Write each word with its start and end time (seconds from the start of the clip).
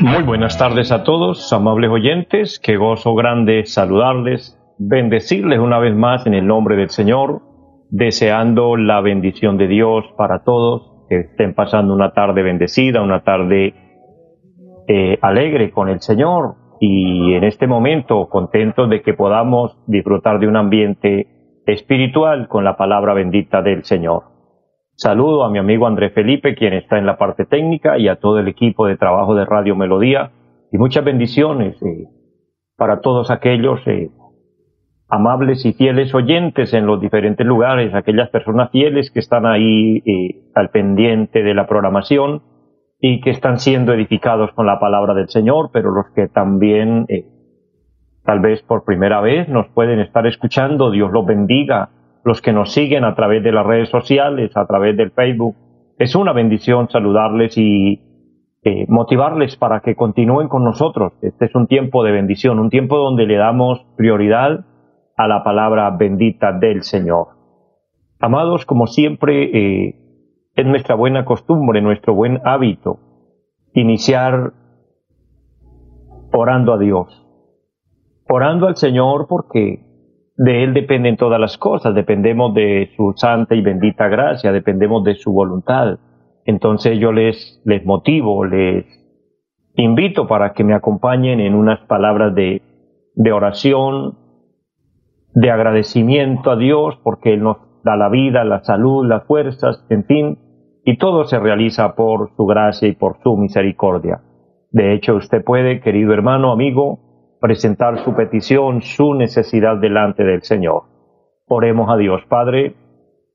Muy 0.00 0.22
buenas 0.22 0.58
tardes 0.58 0.92
a 0.92 1.04
todos, 1.04 1.52
amables 1.52 1.90
oyentes. 1.90 2.60
Qué 2.60 2.76
gozo 2.76 3.14
grande 3.14 3.64
saludarles, 3.66 4.58
bendecirles 4.78 5.58
una 5.58 5.78
vez 5.78 5.94
más 5.94 6.26
en 6.26 6.34
el 6.34 6.46
nombre 6.46 6.76
del 6.76 6.90
Señor, 6.90 7.42
deseando 7.90 8.76
la 8.76 9.00
bendición 9.00 9.58
de 9.58 9.68
Dios 9.68 10.04
para 10.16 10.44
todos, 10.44 11.06
que 11.08 11.20
estén 11.20 11.54
pasando 11.54 11.94
una 11.94 12.12
tarde 12.12 12.42
bendecida, 12.42 13.02
una 13.02 13.22
tarde 13.22 13.74
eh, 14.88 15.18
alegre 15.22 15.70
con 15.70 15.88
el 15.88 16.00
Señor 16.00 16.56
y 16.80 17.34
en 17.34 17.44
este 17.44 17.66
momento 17.66 18.28
contentos 18.28 18.90
de 18.90 19.02
que 19.02 19.14
podamos 19.14 19.78
disfrutar 19.86 20.40
de 20.40 20.48
un 20.48 20.56
ambiente 20.56 21.28
espiritual 21.66 22.48
con 22.48 22.64
la 22.64 22.76
palabra 22.76 23.14
bendita 23.14 23.62
del 23.62 23.84
Señor. 23.84 24.31
Saludo 24.94 25.44
a 25.44 25.50
mi 25.50 25.58
amigo 25.58 25.86
André 25.86 26.10
Felipe, 26.10 26.54
quien 26.54 26.74
está 26.74 26.98
en 26.98 27.06
la 27.06 27.16
parte 27.16 27.46
técnica, 27.46 27.98
y 27.98 28.08
a 28.08 28.16
todo 28.16 28.38
el 28.38 28.48
equipo 28.48 28.86
de 28.86 28.96
trabajo 28.96 29.34
de 29.34 29.46
Radio 29.46 29.74
Melodía, 29.74 30.32
y 30.70 30.78
muchas 30.78 31.04
bendiciones 31.04 31.80
eh, 31.82 32.08
para 32.76 33.00
todos 33.00 33.30
aquellos 33.30 33.80
eh, 33.86 34.10
amables 35.08 35.64
y 35.64 35.72
fieles 35.72 36.14
oyentes 36.14 36.74
en 36.74 36.86
los 36.86 37.00
diferentes 37.00 37.46
lugares, 37.46 37.94
aquellas 37.94 38.28
personas 38.30 38.70
fieles 38.70 39.10
que 39.10 39.20
están 39.20 39.46
ahí 39.46 40.02
eh, 40.06 40.50
al 40.54 40.70
pendiente 40.70 41.42
de 41.42 41.54
la 41.54 41.66
programación 41.66 42.42
y 43.00 43.20
que 43.20 43.30
están 43.30 43.58
siendo 43.58 43.92
edificados 43.94 44.52
con 44.52 44.66
la 44.66 44.78
palabra 44.78 45.14
del 45.14 45.28
Señor, 45.28 45.70
pero 45.72 45.90
los 45.90 46.06
que 46.14 46.28
también 46.28 47.06
tal 48.24 48.38
vez 48.38 48.62
por 48.62 48.84
primera 48.84 49.20
vez 49.20 49.48
nos 49.48 49.66
pueden 49.70 49.98
estar 49.98 50.24
escuchando, 50.26 50.92
Dios 50.92 51.10
los 51.10 51.26
bendiga 51.26 51.90
los 52.24 52.40
que 52.40 52.52
nos 52.52 52.72
siguen 52.72 53.04
a 53.04 53.14
través 53.14 53.42
de 53.42 53.52
las 53.52 53.66
redes 53.66 53.88
sociales, 53.88 54.56
a 54.56 54.66
través 54.66 54.96
del 54.96 55.10
Facebook. 55.10 55.56
Es 55.98 56.14
una 56.14 56.32
bendición 56.32 56.88
saludarles 56.88 57.56
y 57.56 58.00
eh, 58.64 58.86
motivarles 58.88 59.56
para 59.56 59.80
que 59.80 59.96
continúen 59.96 60.48
con 60.48 60.64
nosotros. 60.64 61.12
Este 61.20 61.46
es 61.46 61.54
un 61.54 61.66
tiempo 61.66 62.04
de 62.04 62.12
bendición, 62.12 62.58
un 62.58 62.70
tiempo 62.70 62.96
donde 62.96 63.26
le 63.26 63.36
damos 63.36 63.84
prioridad 63.96 64.64
a 65.16 65.28
la 65.28 65.42
palabra 65.42 65.90
bendita 65.90 66.52
del 66.52 66.82
Señor. 66.82 67.28
Amados, 68.20 68.64
como 68.64 68.86
siempre, 68.86 69.50
eh, 69.52 69.94
es 70.54 70.66
nuestra 70.66 70.94
buena 70.94 71.24
costumbre, 71.24 71.82
nuestro 71.82 72.14
buen 72.14 72.40
hábito, 72.44 73.00
iniciar 73.74 74.52
orando 76.32 76.72
a 76.74 76.78
Dios. 76.78 77.26
Orando 78.28 78.68
al 78.68 78.76
Señor 78.76 79.26
porque 79.28 79.91
de 80.42 80.64
Él 80.64 80.74
dependen 80.74 81.16
todas 81.16 81.38
las 81.38 81.56
cosas, 81.56 81.94
dependemos 81.94 82.52
de 82.52 82.90
su 82.96 83.12
santa 83.14 83.54
y 83.54 83.62
bendita 83.62 84.08
gracia, 84.08 84.50
dependemos 84.50 85.04
de 85.04 85.14
su 85.14 85.32
voluntad. 85.32 86.00
Entonces 86.44 86.98
yo 86.98 87.12
les, 87.12 87.62
les 87.64 87.84
motivo, 87.84 88.44
les 88.44 88.84
invito 89.76 90.26
para 90.26 90.52
que 90.52 90.64
me 90.64 90.74
acompañen 90.74 91.38
en 91.38 91.54
unas 91.54 91.78
palabras 91.86 92.34
de, 92.34 92.60
de 93.14 93.32
oración, 93.32 94.18
de 95.32 95.48
agradecimiento 95.52 96.50
a 96.50 96.56
Dios, 96.56 96.98
porque 97.04 97.34
Él 97.34 97.44
nos 97.44 97.58
da 97.84 97.94
la 97.94 98.08
vida, 98.08 98.42
la 98.42 98.64
salud, 98.64 99.06
las 99.06 99.24
fuerzas, 99.28 99.86
en 99.90 100.04
fin, 100.06 100.38
y 100.84 100.98
todo 100.98 101.24
se 101.24 101.38
realiza 101.38 101.94
por 101.94 102.32
su 102.36 102.46
gracia 102.46 102.88
y 102.88 102.96
por 102.96 103.18
su 103.22 103.36
misericordia. 103.36 104.22
De 104.72 104.92
hecho, 104.92 105.14
usted 105.14 105.44
puede, 105.44 105.80
querido 105.80 106.12
hermano, 106.12 106.50
amigo, 106.50 106.98
presentar 107.42 107.98
su 107.98 108.14
petición, 108.14 108.82
su 108.82 109.14
necesidad 109.14 109.76
delante 109.76 110.22
del 110.22 110.42
Señor. 110.42 110.84
Oremos 111.48 111.90
a 111.90 111.96
Dios, 111.96 112.22
Padre, 112.28 112.76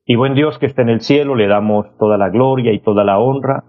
y 0.06 0.16
buen 0.16 0.34
Dios 0.34 0.58
que 0.58 0.64
está 0.64 0.80
en 0.80 0.88
el 0.88 1.02
cielo, 1.02 1.34
le 1.34 1.46
damos 1.46 1.86
toda 1.98 2.16
la 2.16 2.30
gloria 2.30 2.72
y 2.72 2.80
toda 2.80 3.04
la 3.04 3.18
honra. 3.18 3.64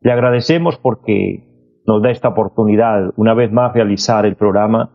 Le 0.00 0.10
agradecemos 0.10 0.76
porque 0.78 1.80
nos 1.86 2.02
da 2.02 2.10
esta 2.10 2.30
oportunidad 2.30 3.12
una 3.16 3.34
vez 3.34 3.52
más 3.52 3.72
realizar 3.72 4.26
el 4.26 4.34
programa 4.34 4.90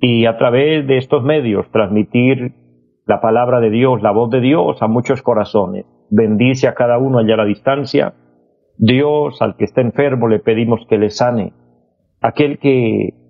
y 0.00 0.26
a 0.26 0.36
través 0.36 0.84
de 0.88 0.98
estos 0.98 1.22
medios 1.22 1.70
transmitir 1.70 2.54
la 3.06 3.20
palabra 3.20 3.60
de 3.60 3.70
Dios, 3.70 4.02
la 4.02 4.10
voz 4.10 4.30
de 4.30 4.40
Dios 4.40 4.82
a 4.82 4.88
muchos 4.88 5.22
corazones. 5.22 5.86
Bendice 6.10 6.66
a 6.66 6.74
cada 6.74 6.98
uno 6.98 7.20
allá 7.20 7.34
a 7.34 7.38
la 7.38 7.44
distancia. 7.44 8.14
Dios, 8.76 9.40
al 9.40 9.56
que 9.56 9.64
está 9.64 9.80
enfermo, 9.80 10.26
le 10.26 10.40
pedimos 10.40 10.84
que 10.88 10.98
le 10.98 11.10
sane. 11.10 11.52
Aquel 12.20 12.58
que 12.58 13.23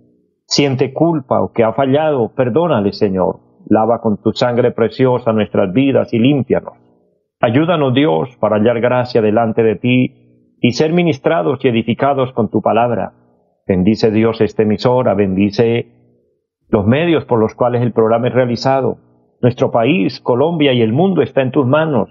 siente 0.47 0.93
culpa 0.93 1.43
o 1.43 1.53
que 1.53 1.65
ha 1.65 1.73
fallado, 1.73 2.35
perdónale, 2.35 2.93
Señor. 2.93 3.41
Lava 3.67 4.01
con 4.01 4.21
tu 4.23 4.33
sangre 4.33 4.73
preciosa 4.73 5.33
nuestras 5.33 5.73
vidas 5.73 6.13
y 6.13 6.19
límpianos. 6.19 6.75
Ayúdanos, 7.41 7.95
Dios, 7.95 8.37
para 8.39 8.57
hallar 8.57 8.81
gracia 8.81 9.23
delante 9.23 9.63
de 9.63 9.77
ti 9.77 10.57
y 10.61 10.73
ser 10.73 10.93
ministrados 10.93 11.59
y 11.63 11.69
edificados 11.69 12.33
con 12.33 12.51
tu 12.51 12.63
palabra. 12.63 13.13
Bendice 13.67 14.11
Dios 14.11 14.41
esta 14.41 14.63
emisora, 14.63 15.15
bendice 15.15 15.87
los 16.69 16.87
medios 16.87 17.25
por 17.25 17.39
los 17.39 17.55
cuales 17.55 17.83
el 17.83 17.93
programa 17.93 18.29
es 18.29 18.35
realizado. 18.35 18.99
Nuestro 19.41 19.71
país, 19.71 20.21
Colombia 20.21 20.73
y 20.73 20.83
el 20.83 20.93
mundo 20.93 21.23
está 21.23 21.43
en 21.43 21.51
tus 21.51 21.67
manos. 21.67 22.09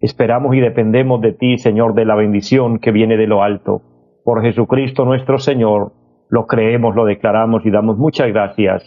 Esperamos 0.00 0.54
y 0.54 0.60
dependemos 0.60 1.20
de 1.20 1.32
ti, 1.32 1.56
Señor, 1.56 1.94
de 1.94 2.04
la 2.04 2.14
bendición 2.14 2.78
que 2.78 2.92
viene 2.92 3.16
de 3.16 3.26
lo 3.26 3.42
alto. 3.42 3.82
Por 4.22 4.42
Jesucristo 4.42 5.04
nuestro 5.04 5.38
Señor 5.38 5.92
lo 6.34 6.48
creemos, 6.48 6.96
lo 6.96 7.04
declaramos 7.04 7.64
y 7.64 7.70
damos 7.70 7.96
muchas 7.96 8.26
gracias. 8.26 8.82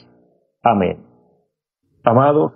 Amén. 0.62 0.98
Amados, 2.04 2.52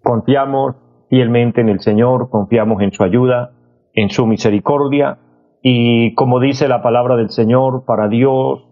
confiamos 0.00 0.76
fielmente 1.10 1.60
en 1.60 1.68
el 1.68 1.80
Señor, 1.80 2.30
confiamos 2.30 2.80
en 2.82 2.92
su 2.92 3.02
ayuda, 3.02 3.50
en 3.94 4.08
su 4.10 4.28
misericordia 4.28 5.18
y 5.60 6.14
como 6.14 6.38
dice 6.38 6.68
la 6.68 6.82
palabra 6.82 7.16
del 7.16 7.30
Señor, 7.30 7.84
para 7.84 8.06
Dios 8.06 8.64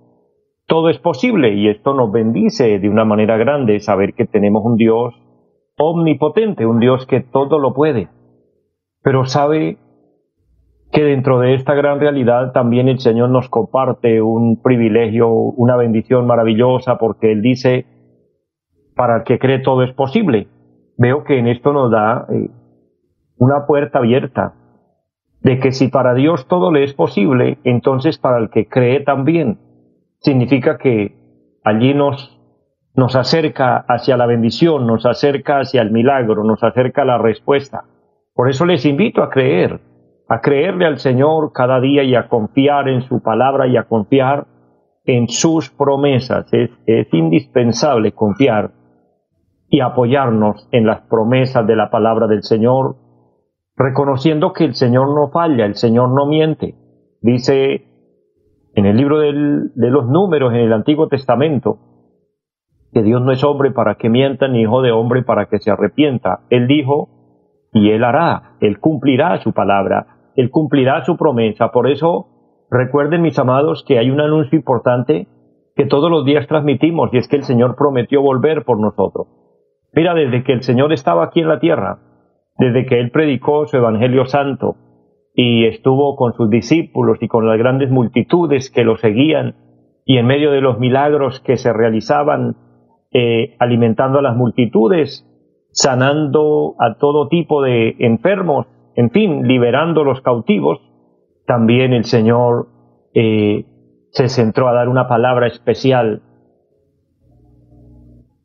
todo 0.69 0.89
es 0.89 0.99
posible 0.99 1.53
y 1.55 1.69
esto 1.69 1.95
nos 1.95 2.13
bendice 2.13 2.79
de 2.79 2.89
una 2.89 3.05
manera 3.05 3.37
grande 3.37 3.81
saber 3.81 4.15
que 4.15 4.27
tenemos 4.27 4.65
un 4.65 4.77
Dios 4.77 5.15
omnipotente, 5.77 6.65
un 6.65 6.79
Dios 6.79 7.07
que 7.07 7.23
todo 7.23 7.59
lo 7.59 7.75
puede, 7.75 8.09
pero 9.03 9.25
sabe 9.25 9.79
que 10.95 11.03
dentro 11.03 11.41
de 11.41 11.55
esta 11.55 11.75
gran 11.75 11.99
realidad 11.99 12.53
también 12.53 12.89
el 12.89 13.01
Señor 13.01 13.29
nos 13.29 13.49
comparte 13.49 14.23
un 14.23 14.63
privilegio, 14.63 15.29
una 15.29 15.77
bendición 15.77 16.25
maravillosa, 16.25 16.99
porque 16.99 17.33
Él 17.33 17.43
dice, 17.43 17.85
para 18.95 19.17
el 19.17 19.25
que 19.25 19.41
cree 19.41 19.59
todo 19.59 19.83
es 19.83 19.93
posible. 19.93 20.47
Veo 20.97 21.25
que 21.25 21.41
en 21.41 21.49
esto 21.49 21.73
nos 21.73 21.91
da 21.91 22.27
eh, 22.31 22.49
una 23.37 23.67
puerta 23.67 23.99
abierta, 23.99 24.55
de 25.43 25.59
que 25.59 25.73
si 25.73 25.89
para 25.89 26.15
Dios 26.15 26.47
todo 26.47 26.71
le 26.71 26.85
es 26.85 26.95
posible, 26.95 27.59
entonces 27.65 28.17
para 28.17 28.39
el 28.39 28.49
que 28.51 28.69
cree 28.69 29.01
también. 29.01 29.59
Significa 30.21 30.79
que 30.79 31.59
allí 31.65 31.93
nos, 31.93 32.41
nos 32.95 33.17
acerca 33.17 33.85
hacia 33.89 34.17
la 34.17 34.27
bendición, 34.27 34.87
nos 34.87 35.05
acerca 35.07 35.59
hacia 35.59 35.83
el 35.83 35.91
milagro, 35.91 36.45
nos 36.45 36.63
acerca 36.63 37.03
a 37.03 37.07
la 37.07 37.19
respuesta. 37.19 37.83
Por 38.33 38.49
eso 38.49 38.65
les 38.65 38.87
invito 38.87 39.25
a 39.25 39.31
creer, 39.31 39.81
a 40.29 40.41
creerle 40.41 40.87
al 40.87 40.99
Señor 40.99 41.53
cada 41.53 41.81
día 41.81 42.03
y 42.03 42.15
a 42.15 42.29
confiar 42.29 42.89
en 42.89 43.03
su 43.03 43.23
palabra 43.23 43.67
y 43.67 43.77
a 43.77 43.85
confiar 43.85 44.47
en 45.05 45.29
sus 45.29 45.71
promesas. 45.71 46.47
Es, 46.53 47.13
indispensable 47.13 48.13
confiar 48.13 48.73
y 49.69 49.81
apoyarnos 49.81 50.69
en 50.73 50.87
las 50.87 51.03
promesas 51.03 51.67
de 51.67 51.77
la 51.77 51.91
palabra 51.91 52.27
del 52.27 52.43
Señor, 52.43 52.97
reconociendo 53.77 54.53
que 54.53 54.65
el 54.65 54.75
Señor 54.75 55.15
no 55.15 55.31
falla, 55.31 55.67
el 55.67 55.75
Señor 55.75 56.11
no 56.11 56.27
miente. 56.27 56.75
Dice 57.21 57.91
en 58.75 58.87
el 58.87 58.97
libro 58.97 59.21
de 59.21 59.91
los 59.91 60.09
números 60.09 60.53
en 60.53 60.61
el 60.61 60.73
Antiguo 60.73 61.09
Testamento, 61.09 61.79
que 62.95 63.03
Dios 63.03 63.21
no 63.21 63.33
es 63.33 63.43
hombre 63.43 63.73
para 63.73 63.97
que 63.97 64.09
mienta, 64.09 64.49
ni 64.49 64.63
hijo 64.63 64.81
de 64.81 64.93
hombre 64.93 65.23
para 65.23 65.47
que 65.47 65.59
se 65.59 65.71
arrepienta. 65.71 66.41
Él 66.49 66.69
dijo, 66.69 67.09
y 67.73 67.91
Él 67.91 68.05
hará, 68.05 68.57
Él 68.61 68.79
cumplirá 68.79 69.43
su 69.43 69.53
palabra. 69.53 70.14
Él 70.37 70.51
cumplirá 70.51 71.05
su 71.05 71.17
promesa. 71.17 71.71
Por 71.71 71.89
eso, 71.89 72.27
recuerden 72.71 73.23
mis 73.23 73.39
amados 73.39 73.85
que 73.87 73.99
hay 73.99 74.11
un 74.11 74.21
anuncio 74.21 74.59
importante 74.59 75.29
que 75.77 75.87
todos 75.87 76.11
los 76.11 76.25
días 76.25 76.47
transmitimos 76.47 77.11
y 77.13 77.19
es 77.19 77.29
que 77.29 77.37
el 77.37 77.45
Señor 77.45 77.77
prometió 77.77 78.23
volver 78.23 78.65
por 78.65 78.81
nosotros. 78.81 79.27
Mira, 79.93 80.15
desde 80.15 80.45
que 80.45 80.53
el 80.53 80.63
Señor 80.63 80.93
estaba 80.93 81.25
aquí 81.25 81.41
en 81.41 81.49
la 81.49 81.61
tierra, 81.61 81.99
desde 82.59 82.87
que 82.87 83.01
Él 83.01 83.11
predicó 83.11 83.67
su 83.67 83.77
Evangelio 83.77 84.27
Santo, 84.27 84.77
y 85.35 85.67
estuvo 85.67 86.15
con 86.17 86.33
sus 86.35 86.49
discípulos 86.49 87.19
y 87.21 87.29
con 87.29 87.47
las 87.49 87.59
grandes 87.59 87.91
multitudes 87.91 88.71
que 88.71 88.85
lo 88.85 88.97
seguían 88.97 89.57
y 90.05 90.19
en 90.19 90.27
medio 90.27 90.53
de 90.53 90.61
los 90.61 90.79
milagros 90.79 91.41
que 91.41 91.57
se 91.57 91.73
realizaban 91.73 92.57
eh, 93.11 93.57
alimentando 93.59 94.21
a 94.21 94.23
las 94.23 94.37
multitudes, 94.37 95.27
sanando 95.73 96.77
a 96.79 96.99
todo 96.99 97.29
tipo 97.29 97.63
de 97.63 97.97
enfermos, 97.99 98.67
en 98.97 99.11
fin, 99.11 99.47
liberando 99.47 100.05
los 100.05 100.21
cautivos, 100.21 100.81
también 101.47 101.93
el 101.93 102.05
Señor 102.05 102.69
eh, 103.15 103.67
se 104.11 104.29
centró 104.29 104.69
a 104.69 104.73
dar 104.73 104.89
una 104.89 105.09
palabra 105.09 105.47
especial 105.47 106.23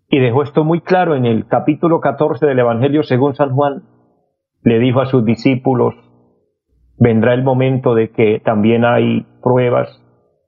y 0.10 0.20
dejó 0.20 0.42
esto 0.42 0.64
muy 0.64 0.82
claro 0.82 1.16
en 1.16 1.26
el 1.26 1.46
capítulo 1.46 2.02
14 2.02 2.46
del 2.48 2.60
Evangelio 2.60 3.04
según 3.04 3.36
San 3.36 3.54
Juan. 3.54 3.84
Le 4.64 4.80
dijo 4.80 5.02
a 5.02 5.06
sus 5.06 5.24
discípulos, 5.24 5.94
vendrá 6.98 7.36
el 7.36 7.44
momento 7.44 7.94
de 7.94 8.10
que 8.10 8.42
también 8.44 8.86
hay 8.86 9.28
pruebas. 9.44 10.04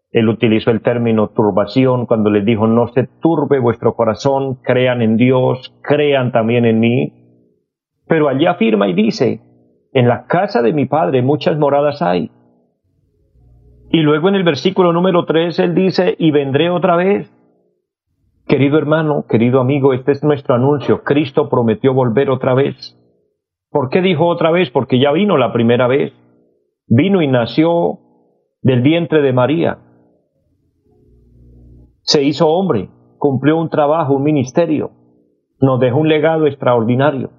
Él 0.09 0.29
utilizó 0.29 0.71
el 0.71 0.81
término 0.81 1.29
turbación 1.29 2.07
cuando 2.07 2.31
les 2.31 2.43
dijo, 2.43 2.65
no 2.65 2.87
se 2.87 3.07
turbe 3.21 3.59
vuestro 3.59 3.93
corazón, 3.95 4.55
crean 4.63 5.03
en 5.03 5.15
Dios, 5.15 5.79
crean 5.83 6.31
también 6.31 6.65
en 6.65 6.79
mí. 6.79 7.13
Pero 8.07 8.29
allí 8.29 8.47
afirma 8.47 8.87
y 8.87 8.93
dice, 8.93 9.41
en 9.93 10.07
la 10.07 10.25
casa 10.25 10.61
de 10.61 10.73
mi 10.73 10.85
Padre 10.85 11.21
muchas 11.21 11.57
moradas 11.57 12.01
hay. 12.01 12.31
Y 13.91 14.01
luego 14.01 14.29
en 14.29 14.35
el 14.35 14.43
versículo 14.43 14.93
número 14.93 15.25
3 15.25 15.59
él 15.59 15.75
dice, 15.75 16.15
y 16.17 16.31
vendré 16.31 16.69
otra 16.69 16.95
vez. 16.95 17.29
Querido 18.47 18.77
hermano, 18.77 19.25
querido 19.27 19.59
amigo, 19.59 19.93
este 19.93 20.13
es 20.13 20.23
nuestro 20.23 20.55
anuncio. 20.55 21.03
Cristo 21.03 21.49
prometió 21.49 21.93
volver 21.93 22.29
otra 22.29 22.53
vez. 22.53 22.97
¿Por 23.69 23.89
qué 23.89 24.01
dijo 24.01 24.27
otra 24.27 24.51
vez? 24.51 24.69
Porque 24.69 24.99
ya 24.99 25.11
vino 25.11 25.37
la 25.37 25.53
primera 25.53 25.87
vez. 25.87 26.13
Vino 26.87 27.21
y 27.21 27.27
nació 27.27 27.99
del 28.61 28.81
vientre 28.81 29.21
de 29.21 29.33
María. 29.33 29.77
Se 32.03 32.23
hizo 32.23 32.49
hombre, 32.49 32.89
cumplió 33.17 33.57
un 33.57 33.69
trabajo, 33.69 34.13
un 34.13 34.23
ministerio. 34.23 34.91
Nos 35.59 35.79
dejó 35.79 35.99
un 35.99 36.09
legado 36.09 36.47
extraordinario. 36.47 37.29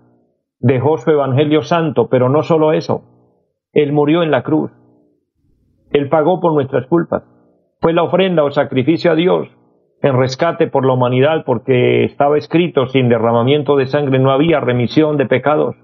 Dejó 0.63 0.97
su 0.97 1.11
Evangelio 1.11 1.63
Santo, 1.63 2.09
pero 2.09 2.31
no 2.31 2.43
solo 2.43 2.73
eso. 2.73 3.03
Él 3.73 3.93
murió 3.93 4.23
en 4.23 4.31
la 4.31 4.43
cruz 4.43 4.71
él 5.93 6.09
pagó 6.09 6.41
por 6.41 6.55
nuestras 6.55 6.87
culpas. 6.87 7.23
Fue 7.81 7.93
la 7.93 8.03
ofrenda 8.03 8.45
o 8.45 8.51
sacrificio 8.51 9.13
a 9.13 9.15
Dios 9.15 9.49
en 10.03 10.19
rescate 10.19 10.67
por 10.67 10.85
la 10.85 10.95
humanidad 10.95 11.45
porque 11.45 12.05
estaba 12.05 12.39
escrito 12.39 12.87
sin 12.87 13.09
derramamiento 13.09 13.77
de 13.77 13.87
sangre 13.87 14.19
no 14.19 14.33
había 14.33 14.61
remisión 14.61 15.17
de 15.17 15.27
pecados. 15.27 15.77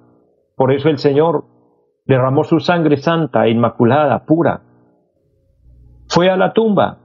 Por 0.57 0.73
eso 0.73 0.89
el 0.89 0.99
Señor 0.99 1.45
derramó 2.07 2.43
su 2.45 2.59
sangre 2.59 2.97
santa, 2.97 3.49
inmaculada, 3.49 4.25
pura. 4.25 4.63
Fue 6.09 6.31
a 6.31 6.37
la 6.37 6.53
tumba, 6.53 6.99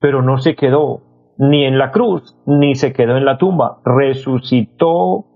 pero 0.00 0.22
no 0.22 0.38
se 0.38 0.54
quedó 0.54 1.02
ni 1.38 1.64
en 1.64 1.76
la 1.76 1.90
cruz, 1.90 2.36
ni 2.46 2.76
se 2.76 2.92
quedó 2.92 3.16
en 3.16 3.24
la 3.24 3.36
tumba. 3.36 3.80
Resucitó 3.84 5.26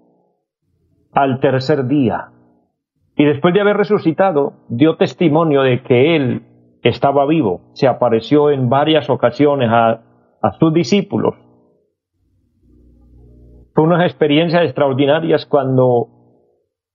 al 1.13 1.41
tercer 1.41 1.87
día. 1.87 2.31
Y 3.17 3.25
después 3.25 3.55
de 3.55 3.61
haber 3.61 3.77
resucitado, 3.77 4.55
dio 4.69 4.97
testimonio 4.97 5.63
de 5.63 5.83
que 5.83 6.17
Él 6.17 6.43
estaba 6.83 7.27
vivo, 7.27 7.61
se 7.75 7.87
apareció 7.87 8.51
en 8.51 8.69
varias 8.69 9.09
ocasiones 9.09 9.69
a, 9.71 10.03
sus 10.59 10.73
discípulos. 10.75 11.35
Fue 13.75 13.85
unas 13.85 14.05
experiencias 14.05 14.65
extraordinarias 14.65 15.47
cuando 15.47 16.09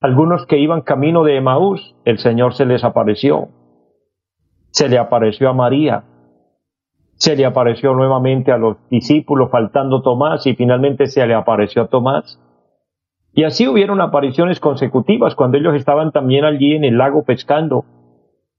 algunos 0.02 0.46
que 0.46 0.58
iban 0.58 0.82
camino 0.82 1.24
de 1.24 1.38
Emaús, 1.38 1.96
el 2.04 2.18
Señor 2.18 2.54
se 2.54 2.66
les 2.66 2.84
apareció. 2.84 3.48
Se 4.72 4.90
le 4.90 4.98
apareció 4.98 5.50
a 5.50 5.54
María, 5.54 6.04
se 7.16 7.36
le 7.36 7.46
apareció 7.46 7.94
nuevamente 7.94 8.52
a 8.52 8.58
los 8.58 8.78
discípulos, 8.90 9.50
faltando 9.50 10.02
Tomás, 10.02 10.46
y 10.46 10.56
finalmente 10.56 11.08
se 11.08 11.26
le 11.26 11.34
apareció 11.34 11.84
a 11.84 11.88
Tomás. 11.88 12.40
Y 13.38 13.44
así 13.44 13.68
hubieron 13.68 14.02
apariciones 14.02 14.60
consecutivas 14.60 15.36
cuando 15.36 15.60
ellos 15.60 15.76
estaban 15.76 16.12
también 16.12 16.44
allí 16.44 16.74
en 16.74 16.84
el 16.84 16.98
lago 16.98 17.24
pescando. 17.24 17.86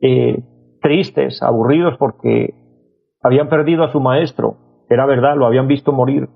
Eh, 0.00 0.40
tristes, 0.80 1.42
aburridos 1.42 1.96
porque 1.98 2.54
habían 3.20 3.48
perdido 3.48 3.82
a 3.82 3.90
su 3.90 3.98
maestro. 3.98 4.84
Era 4.88 5.04
verdad, 5.04 5.36
lo 5.36 5.46
habían 5.46 5.66
visto 5.66 5.90
morir. 5.90 6.28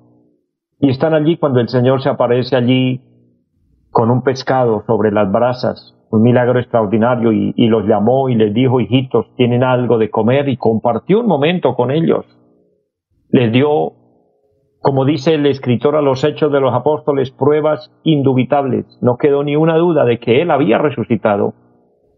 Y 0.80 0.90
están 0.90 1.14
allí 1.14 1.36
cuando 1.36 1.60
el 1.60 1.68
Señor 1.68 2.02
se 2.02 2.08
aparece 2.08 2.56
allí 2.56 3.00
con 3.92 4.10
un 4.10 4.22
pescado 4.22 4.82
sobre 4.88 5.12
las 5.12 5.30
brasas, 5.30 5.96
un 6.10 6.22
milagro 6.22 6.58
extraordinario, 6.58 7.30
y, 7.30 7.54
y, 7.54 7.68
los 7.68 7.86
llamó 7.86 8.28
y 8.28 8.34
les 8.34 8.52
dijo, 8.52 8.80
hijitos, 8.80 9.32
tienen 9.36 9.62
algo 9.62 9.98
de 9.98 10.10
comer, 10.10 10.48
y 10.48 10.56
compartió 10.56 11.20
un 11.20 11.26
momento 11.28 11.76
con 11.76 11.92
ellos. 11.92 12.26
Les 13.28 13.52
dio, 13.52 13.92
como 14.82 15.05
dice 15.05 15.34
el 15.34 15.46
escritor 15.46 15.96
a 15.96 16.02
los 16.02 16.25
Hechos 16.25 16.52
de 16.52 16.61
los 16.61 16.75
Apóstoles, 16.75 17.31
pruebas 17.31 17.90
indubitables. 18.02 18.99
No 19.00 19.17
quedó 19.17 19.44
ni 19.44 19.56
una 19.56 19.76
duda 19.76 20.05
de 20.05 20.19
que 20.19 20.43
Él 20.43 20.50
había 20.50 20.79
resucitado, 20.79 21.55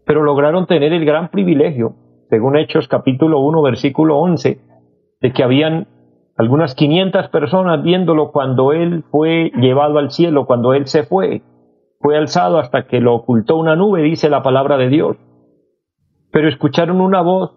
pero 0.05 0.23
lograron 0.23 0.65
tener 0.65 0.91
el 0.91 1.05
gran 1.05 1.29
privilegio 1.29 1.95
según 2.29 2.57
Hechos 2.57 2.87
capítulo 2.87 3.39
1, 3.39 3.61
versículo 3.61 4.17
11, 4.17 4.59
de 5.21 5.31
que 5.31 5.43
habían 5.43 5.87
algunas 6.37 6.75
500 6.75 7.29
personas 7.29 7.83
viéndolo 7.83 8.31
cuando 8.31 8.73
él 8.73 9.03
fue 9.11 9.51
llevado 9.55 9.99
al 9.99 10.11
cielo, 10.11 10.45
cuando 10.45 10.73
él 10.73 10.87
se 10.87 11.03
fue, 11.03 11.43
fue 11.99 12.17
alzado 12.17 12.57
hasta 12.57 12.87
que 12.87 12.99
lo 12.99 13.15
ocultó 13.15 13.57
una 13.57 13.75
nube, 13.75 14.01
dice 14.01 14.29
la 14.29 14.43
palabra 14.43 14.77
de 14.77 14.89
Dios. 14.89 15.17
Pero 16.31 16.49
escucharon 16.49 16.99
una 16.99 17.21
voz 17.21 17.51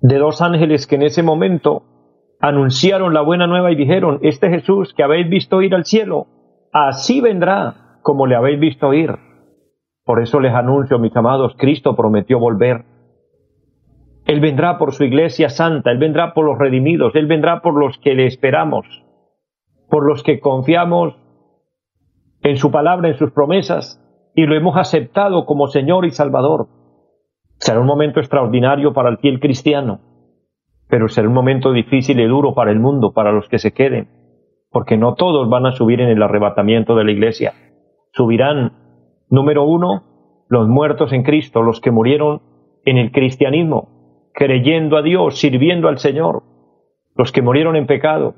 de 0.00 0.18
dos 0.18 0.42
ángeles 0.42 0.86
que 0.86 0.96
en 0.96 1.02
ese 1.02 1.22
momento 1.22 1.82
anunciaron 2.40 3.14
la 3.14 3.22
buena 3.22 3.46
nueva 3.46 3.72
y 3.72 3.76
dijeron, 3.76 4.18
este 4.22 4.50
Jesús 4.50 4.92
que 4.94 5.02
habéis 5.02 5.28
visto 5.28 5.62
ir 5.62 5.74
al 5.74 5.84
cielo, 5.84 6.26
así 6.72 7.20
vendrá 7.20 7.98
como 8.02 8.26
le 8.26 8.36
habéis 8.36 8.60
visto 8.60 8.92
ir. 8.92 9.14
Por 10.04 10.22
eso 10.22 10.40
les 10.40 10.54
anuncio, 10.54 10.98
mis 10.98 11.16
amados, 11.16 11.54
Cristo 11.58 11.96
prometió 11.96 12.38
volver 12.38 12.84
él 14.26 14.40
vendrá 14.40 14.76
por 14.76 14.92
su 14.92 15.04
iglesia 15.04 15.48
santa, 15.48 15.92
Él 15.92 15.98
vendrá 15.98 16.34
por 16.34 16.44
los 16.44 16.58
redimidos, 16.58 17.14
Él 17.14 17.26
vendrá 17.26 17.62
por 17.62 17.78
los 17.78 17.96
que 17.98 18.14
le 18.14 18.26
esperamos, 18.26 18.84
por 19.88 20.04
los 20.04 20.24
que 20.24 20.40
confiamos 20.40 21.14
en 22.42 22.56
su 22.56 22.72
palabra, 22.72 23.08
en 23.08 23.16
sus 23.16 23.30
promesas, 23.30 24.02
y 24.34 24.46
lo 24.46 24.56
hemos 24.56 24.76
aceptado 24.76 25.46
como 25.46 25.68
Señor 25.68 26.04
y 26.04 26.10
Salvador. 26.10 26.66
Será 27.58 27.80
un 27.80 27.86
momento 27.86 28.18
extraordinario 28.18 28.92
para 28.92 29.10
el 29.10 29.18
fiel 29.18 29.38
cristiano, 29.38 30.00
pero 30.88 31.08
será 31.08 31.28
un 31.28 31.34
momento 31.34 31.72
difícil 31.72 32.20
y 32.20 32.26
duro 32.26 32.54
para 32.54 32.70
el 32.70 32.80
mundo, 32.80 33.12
para 33.12 33.32
los 33.32 33.48
que 33.48 33.58
se 33.58 33.72
queden, 33.72 34.08
porque 34.70 34.96
no 34.96 35.14
todos 35.14 35.48
van 35.48 35.66
a 35.66 35.72
subir 35.72 36.00
en 36.00 36.08
el 36.08 36.22
arrebatamiento 36.22 36.94
de 36.94 37.04
la 37.04 37.12
iglesia. 37.12 37.54
Subirán, 38.12 38.72
número 39.28 39.64
uno, 39.64 40.44
los 40.48 40.68
muertos 40.68 41.12
en 41.12 41.22
Cristo, 41.22 41.62
los 41.62 41.80
que 41.80 41.90
murieron 41.90 42.42
en 42.84 42.98
el 42.98 43.10
cristianismo, 43.10 44.30
creyendo 44.32 44.96
a 44.96 45.02
Dios, 45.02 45.38
sirviendo 45.38 45.88
al 45.88 45.98
Señor, 45.98 46.42
los 47.16 47.32
que 47.32 47.42
murieron 47.42 47.74
en 47.76 47.86
pecado, 47.86 48.34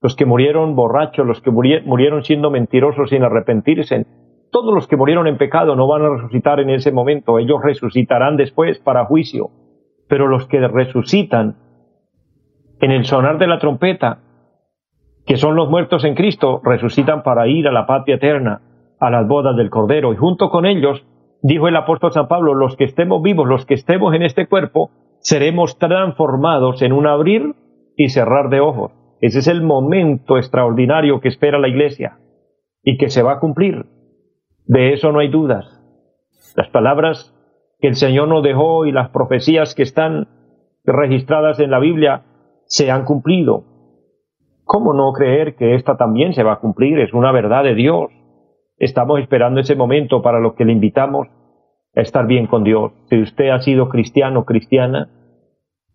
los 0.00 0.16
que 0.16 0.26
murieron 0.26 0.74
borrachos, 0.74 1.26
los 1.26 1.40
que 1.40 1.50
murieron 1.50 2.24
siendo 2.24 2.50
mentirosos 2.50 3.10
sin 3.10 3.22
arrepentirse, 3.22 4.06
todos 4.50 4.74
los 4.74 4.86
que 4.86 4.96
murieron 4.96 5.26
en 5.26 5.38
pecado 5.38 5.76
no 5.76 5.86
van 5.86 6.02
a 6.02 6.08
resucitar 6.08 6.60
en 6.60 6.70
ese 6.70 6.90
momento, 6.90 7.38
ellos 7.38 7.60
resucitarán 7.62 8.36
después 8.36 8.78
para 8.78 9.04
juicio, 9.04 9.50
pero 10.08 10.26
los 10.26 10.46
que 10.46 10.66
resucitan 10.66 11.65
en 12.80 12.90
el 12.90 13.04
sonar 13.04 13.38
de 13.38 13.46
la 13.46 13.58
trompeta, 13.58 14.18
que 15.26 15.36
son 15.36 15.56
los 15.56 15.68
muertos 15.68 16.04
en 16.04 16.14
Cristo, 16.14 16.60
resucitan 16.64 17.22
para 17.22 17.48
ir 17.48 17.66
a 17.66 17.72
la 17.72 17.86
patria 17.86 18.16
eterna, 18.16 18.60
a 19.00 19.10
las 19.10 19.26
bodas 19.26 19.56
del 19.56 19.70
Cordero, 19.70 20.12
y 20.12 20.16
junto 20.16 20.50
con 20.50 20.66
ellos, 20.66 21.04
dijo 21.42 21.68
el 21.68 21.76
apóstol 21.76 22.12
San 22.12 22.28
Pablo, 22.28 22.54
los 22.54 22.76
que 22.76 22.84
estemos 22.84 23.22
vivos, 23.22 23.46
los 23.46 23.66
que 23.66 23.74
estemos 23.74 24.14
en 24.14 24.22
este 24.22 24.46
cuerpo, 24.46 24.90
seremos 25.20 25.78
transformados 25.78 26.82
en 26.82 26.92
un 26.92 27.06
abrir 27.06 27.54
y 27.96 28.10
cerrar 28.10 28.50
de 28.50 28.60
ojos. 28.60 28.92
Ese 29.20 29.38
es 29.38 29.48
el 29.48 29.62
momento 29.62 30.36
extraordinario 30.36 31.20
que 31.20 31.28
espera 31.28 31.58
la 31.58 31.68
iglesia 31.68 32.18
y 32.82 32.98
que 32.98 33.08
se 33.08 33.22
va 33.22 33.32
a 33.32 33.40
cumplir. 33.40 33.86
De 34.66 34.92
eso 34.92 35.10
no 35.10 35.20
hay 35.20 35.28
dudas. 35.28 35.64
Las 36.54 36.68
palabras 36.68 37.34
que 37.80 37.88
el 37.88 37.96
Señor 37.96 38.28
nos 38.28 38.42
dejó 38.42 38.86
y 38.86 38.92
las 38.92 39.10
profecías 39.10 39.74
que 39.74 39.82
están 39.82 40.28
registradas 40.84 41.58
en 41.60 41.70
la 41.70 41.78
Biblia 41.78 42.22
se 42.66 42.90
han 42.90 43.04
cumplido. 43.04 43.64
¿Cómo 44.64 44.92
no 44.92 45.12
creer 45.12 45.54
que 45.54 45.74
esta 45.74 45.96
también 45.96 46.34
se 46.34 46.42
va 46.42 46.54
a 46.54 46.60
cumplir? 46.60 46.98
Es 46.98 47.12
una 47.12 47.32
verdad 47.32 47.64
de 47.64 47.74
Dios. 47.74 48.10
Estamos 48.78 49.20
esperando 49.20 49.60
ese 49.60 49.76
momento 49.76 50.22
para 50.22 50.40
lo 50.40 50.54
que 50.54 50.64
le 50.64 50.72
invitamos 50.72 51.28
a 51.94 52.00
estar 52.00 52.26
bien 52.26 52.46
con 52.46 52.64
Dios. 52.64 52.92
Si 53.08 53.20
usted 53.20 53.50
ha 53.50 53.60
sido 53.60 53.88
cristiano 53.88 54.40
o 54.40 54.44
cristiana, 54.44 55.08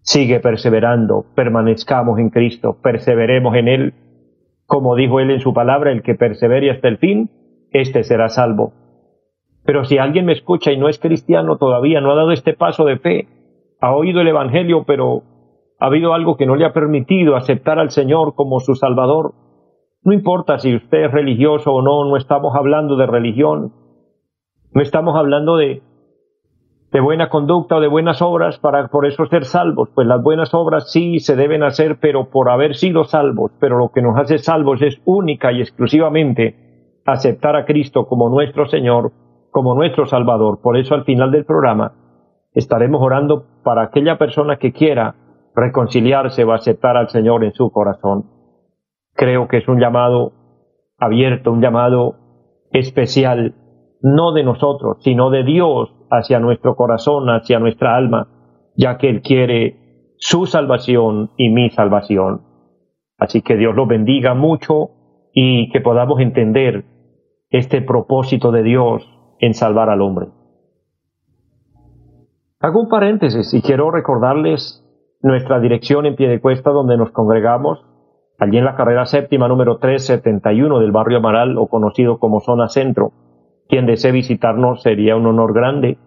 sigue 0.02 0.40
perseverando, 0.40 1.26
permanezcamos 1.36 2.18
en 2.18 2.30
Cristo, 2.30 2.78
perseveremos 2.82 3.56
en 3.56 3.68
Él. 3.68 3.94
Como 4.66 4.96
dijo 4.96 5.20
Él 5.20 5.32
en 5.32 5.42
su 5.42 5.54
palabra, 5.54 5.92
el 5.92 6.02
que 6.02 6.16
persevere 6.16 6.72
hasta 6.72 6.88
el 6.88 6.98
fin, 6.98 7.30
éste 7.72 8.04
será 8.04 8.30
salvo. 8.30 8.74
Pero 9.64 9.84
si 9.84 9.98
alguien 9.98 10.26
me 10.26 10.34
escucha 10.34 10.72
y 10.72 10.78
no 10.78 10.90
es 10.90 10.98
cristiano 10.98 11.58
todavía, 11.58 12.02
no 12.02 12.12
ha 12.12 12.16
dado 12.16 12.32
este 12.32 12.54
paso 12.54 12.86
de 12.86 12.98
fe, 12.98 13.28
ha 13.80 13.94
oído 13.94 14.22
el 14.22 14.30
Evangelio, 14.30 14.86
pero 14.86 15.24
ha 15.82 15.88
habido 15.88 16.14
algo 16.14 16.38
que 16.38 16.46
no 16.46 16.56
le 16.56 16.64
ha 16.64 16.74
permitido 16.74 17.36
aceptar 17.36 17.80
al 17.80 17.90
Señor 17.90 18.36
como 18.36 18.60
su 18.60 18.76
Salvador. 18.76 19.34
No 20.04 20.14
importa 20.14 20.60
si 20.60 20.76
usted 20.76 21.06
es 21.06 21.12
religioso 21.12 21.74
o 21.74 21.82
no, 21.82 22.06
no 22.06 22.18
estamos 22.18 22.56
hablando 22.56 22.96
de 22.98 23.08
religión, 23.08 23.74
no 24.76 24.82
estamos 24.84 25.16
hablando 25.16 25.58
de, 25.58 25.82
de 26.92 27.02
buena 27.02 27.30
conducta 27.30 27.78
o 27.78 27.82
de 27.82 27.88
buenas 27.88 28.22
obras 28.22 28.60
para 28.60 28.90
por 28.90 29.08
eso 29.08 29.26
ser 29.26 29.44
salvos. 29.46 29.90
Pues 29.96 30.06
las 30.06 30.22
buenas 30.22 30.54
obras 30.54 30.92
sí 30.92 31.18
se 31.18 31.36
deben 31.36 31.64
hacer, 31.64 31.98
pero 32.00 32.30
por 32.30 32.52
haber 32.52 32.76
sido 32.76 33.04
salvos. 33.04 33.52
Pero 33.60 33.80
lo 33.80 33.90
que 33.90 34.04
nos 34.04 34.16
hace 34.20 34.38
salvos 34.38 34.84
es 34.84 35.02
única 35.06 35.52
y 35.52 35.62
exclusivamente 35.62 37.02
aceptar 37.08 37.56
a 37.56 37.66
Cristo 37.66 38.06
como 38.06 38.30
nuestro 38.30 38.68
Señor, 38.68 39.14
como 39.50 39.74
nuestro 39.74 40.06
Salvador. 40.06 40.60
Por 40.62 40.78
eso 40.78 40.94
al 40.94 41.06
final 41.06 41.32
del 41.32 41.46
programa 41.46 41.94
estaremos 42.54 43.02
orando 43.02 43.46
para 43.64 43.82
aquella 43.82 44.20
persona 44.20 44.58
que 44.58 44.74
quiera 44.74 45.16
reconciliarse 45.56 46.44
o 46.44 46.54
aceptar 46.54 46.98
al 46.98 47.10
Señor 47.10 47.44
en 47.44 47.54
su 47.54 47.72
corazón. 47.72 48.26
Creo 49.14 49.48
que 49.48 49.58
es 49.58 49.68
un 49.68 49.80
llamado 49.80 50.34
abierto, 50.98 51.52
un 51.52 51.62
llamado 51.62 52.16
especial, 52.72 53.56
no 54.02 54.32
de 54.32 54.44
nosotros, 54.44 54.98
sino 55.02 55.30
de 55.30 55.44
Dios 55.44 55.94
hacia 56.10 56.40
nuestro 56.40 56.76
corazón, 56.76 57.30
hacia 57.30 57.60
nuestra 57.60 57.96
alma, 57.96 58.28
ya 58.76 58.98
que 58.98 59.10
Él 59.10 59.22
quiere 59.22 60.16
su 60.18 60.46
salvación 60.46 61.32
y 61.38 61.50
mi 61.50 61.70
salvación. 61.72 62.42
Así 63.18 63.42
que 63.42 63.58
Dios 63.58 63.76
lo 63.76 63.86
bendiga 63.86 64.34
mucho 64.34 64.92
y 65.34 65.70
que 65.72 65.82
podamos 65.82 66.20
entender 66.20 66.86
este 67.50 67.82
propósito 67.82 68.52
de 68.52 68.64
Dios 68.64 69.08
en 69.40 69.54
salvar 69.54 69.90
al 69.90 70.02
hombre. 70.02 70.28
Hago 72.60 72.82
un 72.82 72.90
paréntesis 72.90 73.54
y 73.54 73.62
quiero 73.62 73.92
recordarles 73.92 74.81
nuestra 75.24 75.60
dirección 75.60 76.06
en 76.06 76.16
pie 76.16 76.28
de 76.28 76.42
cuesta 76.42 76.72
donde 76.72 76.98
nos 76.98 77.12
congregamos, 77.12 77.86
allí 78.40 78.58
en 78.58 78.66
la 78.66 78.76
carrera 78.76 79.06
séptima 79.06 79.48
número 79.48 79.78
371 79.78 80.80
del 80.80 80.92
barrio 80.92 81.20
Amaral 81.20 81.58
o 81.58 81.68
conocido 81.68 82.20
como 82.20 82.40
zona 82.40 82.70
centro. 82.70 83.12
Quien 83.68 83.86
desee 83.86 84.12
visitarnos 84.12 84.82
sería 84.82 85.16
un 85.16 85.28
honor 85.28 85.54
grande 85.54 85.98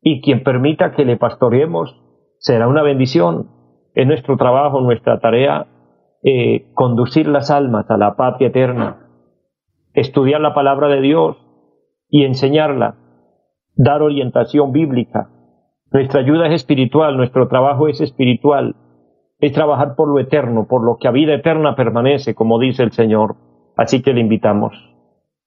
y 0.00 0.20
quien 0.20 0.42
permita 0.42 0.92
que 0.92 1.04
le 1.04 1.16
pastoreemos 1.16 2.00
será 2.38 2.68
una 2.68 2.82
bendición. 2.82 3.50
Es 3.94 4.06
nuestro 4.06 4.36
trabajo, 4.36 4.80
nuestra 4.80 5.18
tarea, 5.18 5.66
eh, 6.22 6.72
conducir 6.74 7.26
las 7.26 7.50
almas 7.50 7.90
a 7.90 7.96
la 7.96 8.16
patria 8.16 8.48
eterna, 8.48 9.08
estudiar 9.92 10.40
la 10.40 10.54
palabra 10.54 10.88
de 10.88 11.00
Dios 11.00 11.36
y 12.08 12.24
enseñarla, 12.24 12.96
dar 13.76 14.02
orientación 14.02 14.72
bíblica. 14.72 15.30
Nuestra 15.94 16.22
ayuda 16.22 16.48
es 16.48 16.54
espiritual, 16.54 17.16
nuestro 17.16 17.46
trabajo 17.46 17.86
es 17.86 18.00
espiritual, 18.00 18.74
es 19.38 19.52
trabajar 19.52 19.94
por 19.94 20.08
lo 20.08 20.18
eterno, 20.18 20.66
por 20.66 20.82
lo 20.82 20.96
que 20.96 21.06
a 21.06 21.12
vida 21.12 21.34
eterna 21.34 21.76
permanece, 21.76 22.34
como 22.34 22.58
dice 22.58 22.82
el 22.82 22.90
Señor. 22.90 23.36
Así 23.76 24.02
que 24.02 24.12
le 24.12 24.20
invitamos. 24.20 24.74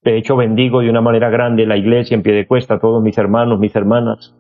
De 0.04 0.16
hecho, 0.16 0.38
bendigo 0.38 0.80
de 0.80 0.90
una 0.90 1.02
manera 1.02 1.30
grande 1.30 1.66
la 1.66 1.76
iglesia 1.76 2.16
en 2.16 2.24
pie 2.24 2.32
de 2.32 2.48
cuesta, 2.48 2.76
a 2.76 2.80
todos 2.80 3.04
mis 3.04 3.18
hermanos, 3.18 3.60
mis 3.60 3.76
hermanas, 3.76 4.38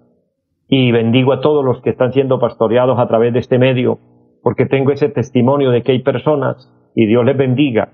y 0.69 0.93
bendigo 0.93 1.33
a 1.33 1.41
todos 1.41 1.65
los 1.65 1.81
que 1.81 1.89
están 1.89 2.13
siendo 2.13 2.39
pastoreados 2.39 2.97
a 2.99 3.07
través 3.09 3.33
de 3.33 3.39
este 3.39 3.59
medio, 3.59 3.99
porque 4.43 4.65
tengo 4.65 4.93
ese 4.93 5.09
testimonio 5.09 5.71
de 5.71 5.83
que 5.83 5.91
hay 5.91 6.03
personas, 6.03 6.71
y 6.95 7.05
Dios 7.05 7.25
les 7.25 7.35
bendiga, 7.35 7.89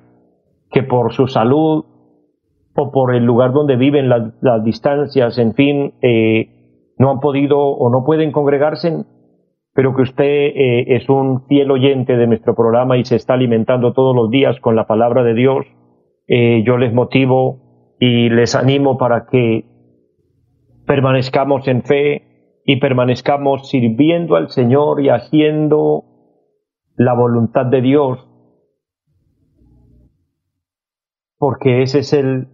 que 0.70 0.84
por 0.84 1.14
su 1.14 1.26
salud 1.26 1.86
o 2.76 2.92
por 2.92 3.16
el 3.16 3.24
lugar 3.26 3.54
donde 3.54 3.76
viven 3.76 4.08
las, 4.08 4.64
distancias, 4.64 5.40
en 5.40 5.56
fin, 5.56 5.94
eh, 6.04 6.63
no 7.04 7.12
han 7.12 7.20
podido 7.20 7.60
o 7.60 7.90
no 7.90 8.06
pueden 8.06 8.32
congregarse, 8.32 9.04
pero 9.74 9.94
que 9.94 10.04
usted 10.04 10.24
eh, 10.24 10.96
es 10.96 11.10
un 11.10 11.46
fiel 11.48 11.70
oyente 11.70 12.16
de 12.16 12.28
nuestro 12.28 12.56
programa 12.56 12.96
y 12.96 13.04
se 13.04 13.18
está 13.18 13.34
alimentando 13.34 13.92
todos 13.92 14.16
los 14.16 14.30
días 14.30 14.58
con 14.62 14.78
la 14.78 14.88
palabra 14.88 15.22
de 15.24 15.34
Dios, 15.34 15.66
eh, 16.30 16.64
yo 16.66 16.78
les 16.78 16.94
motivo 16.94 17.98
y 18.00 18.30
les 18.30 18.56
animo 18.56 18.98
para 18.98 19.26
que 19.26 19.66
permanezcamos 20.88 21.68
en 21.68 21.84
fe 21.84 22.62
y 22.66 22.78
permanezcamos 22.78 23.68
sirviendo 23.70 24.38
al 24.38 24.50
Señor 24.50 25.02
y 25.02 25.10
haciendo 25.10 26.06
la 26.96 27.14
voluntad 27.16 27.66
de 27.66 27.82
Dios, 27.82 28.26
porque 31.38 31.82
ese 31.82 32.00
es 32.00 32.14
el 32.14 32.48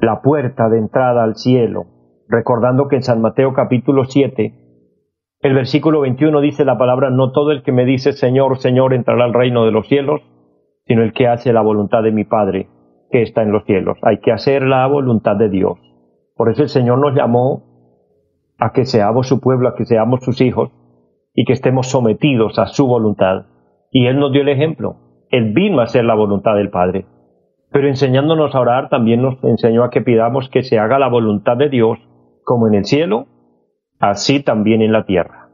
la 0.00 0.22
puerta 0.22 0.70
de 0.70 0.78
entrada 0.78 1.22
al 1.22 1.36
cielo, 1.36 1.95
recordando 2.28 2.88
que 2.88 2.96
en 2.96 3.02
San 3.02 3.20
Mateo 3.20 3.52
capítulo 3.54 4.04
7, 4.04 4.66
el 5.40 5.54
versículo 5.54 6.00
21 6.00 6.40
dice 6.40 6.64
la 6.64 6.78
palabra, 6.78 7.10
no 7.10 7.32
todo 7.32 7.52
el 7.52 7.62
que 7.62 7.72
me 7.72 7.84
dice 7.84 8.12
Señor, 8.12 8.58
Señor 8.58 8.94
entrará 8.94 9.24
al 9.24 9.34
reino 9.34 9.64
de 9.64 9.70
los 9.70 9.86
cielos, 9.86 10.22
sino 10.86 11.02
el 11.02 11.12
que 11.12 11.28
hace 11.28 11.52
la 11.52 11.62
voluntad 11.62 12.02
de 12.02 12.12
mi 12.12 12.24
Padre 12.24 12.68
que 13.10 13.22
está 13.22 13.42
en 13.42 13.52
los 13.52 13.64
cielos. 13.64 13.98
Hay 14.02 14.18
que 14.18 14.32
hacer 14.32 14.62
la 14.62 14.86
voluntad 14.86 15.36
de 15.36 15.48
Dios. 15.48 15.78
Por 16.34 16.50
eso 16.50 16.62
el 16.62 16.68
Señor 16.68 16.98
nos 16.98 17.14
llamó 17.14 17.62
a 18.58 18.72
que 18.72 18.84
seamos 18.84 19.28
su 19.28 19.40
pueblo, 19.40 19.68
a 19.68 19.74
que 19.74 19.84
seamos 19.84 20.24
sus 20.24 20.40
hijos 20.40 20.70
y 21.34 21.44
que 21.44 21.52
estemos 21.52 21.88
sometidos 21.88 22.58
a 22.58 22.66
su 22.66 22.86
voluntad. 22.86 23.46
Y 23.90 24.06
Él 24.06 24.18
nos 24.18 24.32
dio 24.32 24.42
el 24.42 24.48
ejemplo. 24.48 24.96
Él 25.30 25.52
vino 25.52 25.80
a 25.80 25.84
hacer 25.84 26.04
la 26.04 26.14
voluntad 26.14 26.54
del 26.56 26.70
Padre. 26.70 27.06
Pero 27.70 27.88
enseñándonos 27.88 28.54
a 28.54 28.60
orar 28.60 28.88
también 28.88 29.22
nos 29.22 29.42
enseñó 29.44 29.84
a 29.84 29.90
que 29.90 30.00
pidamos 30.00 30.48
que 30.48 30.62
se 30.62 30.78
haga 30.78 30.98
la 30.98 31.08
voluntad 31.08 31.56
de 31.56 31.68
Dios 31.68 31.98
como 32.46 32.66
en 32.68 32.74
el 32.74 32.84
cielo, 32.86 33.26
así 33.98 34.42
también 34.42 34.80
en 34.80 34.92
la 34.92 35.04
tierra. 35.04 35.50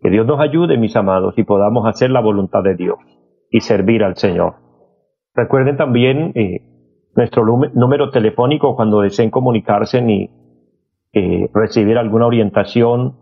Que 0.00 0.08
Dios 0.10 0.24
nos 0.26 0.40
ayude, 0.40 0.78
mis 0.78 0.96
amados, 0.96 1.34
y 1.36 1.42
podamos 1.42 1.86
hacer 1.86 2.10
la 2.10 2.20
voluntad 2.20 2.62
de 2.62 2.76
Dios 2.76 2.96
y 3.50 3.60
servir 3.60 4.02
al 4.04 4.16
Señor. 4.16 4.54
Recuerden 5.34 5.76
también 5.76 6.32
eh, 6.36 6.60
nuestro 7.16 7.44
número 7.44 8.10
telefónico 8.10 8.76
cuando 8.76 9.00
deseen 9.00 9.30
comunicarse 9.30 9.98
y 9.98 10.30
eh, 11.12 11.50
recibir 11.52 11.98
alguna 11.98 12.26
orientación, 12.26 13.16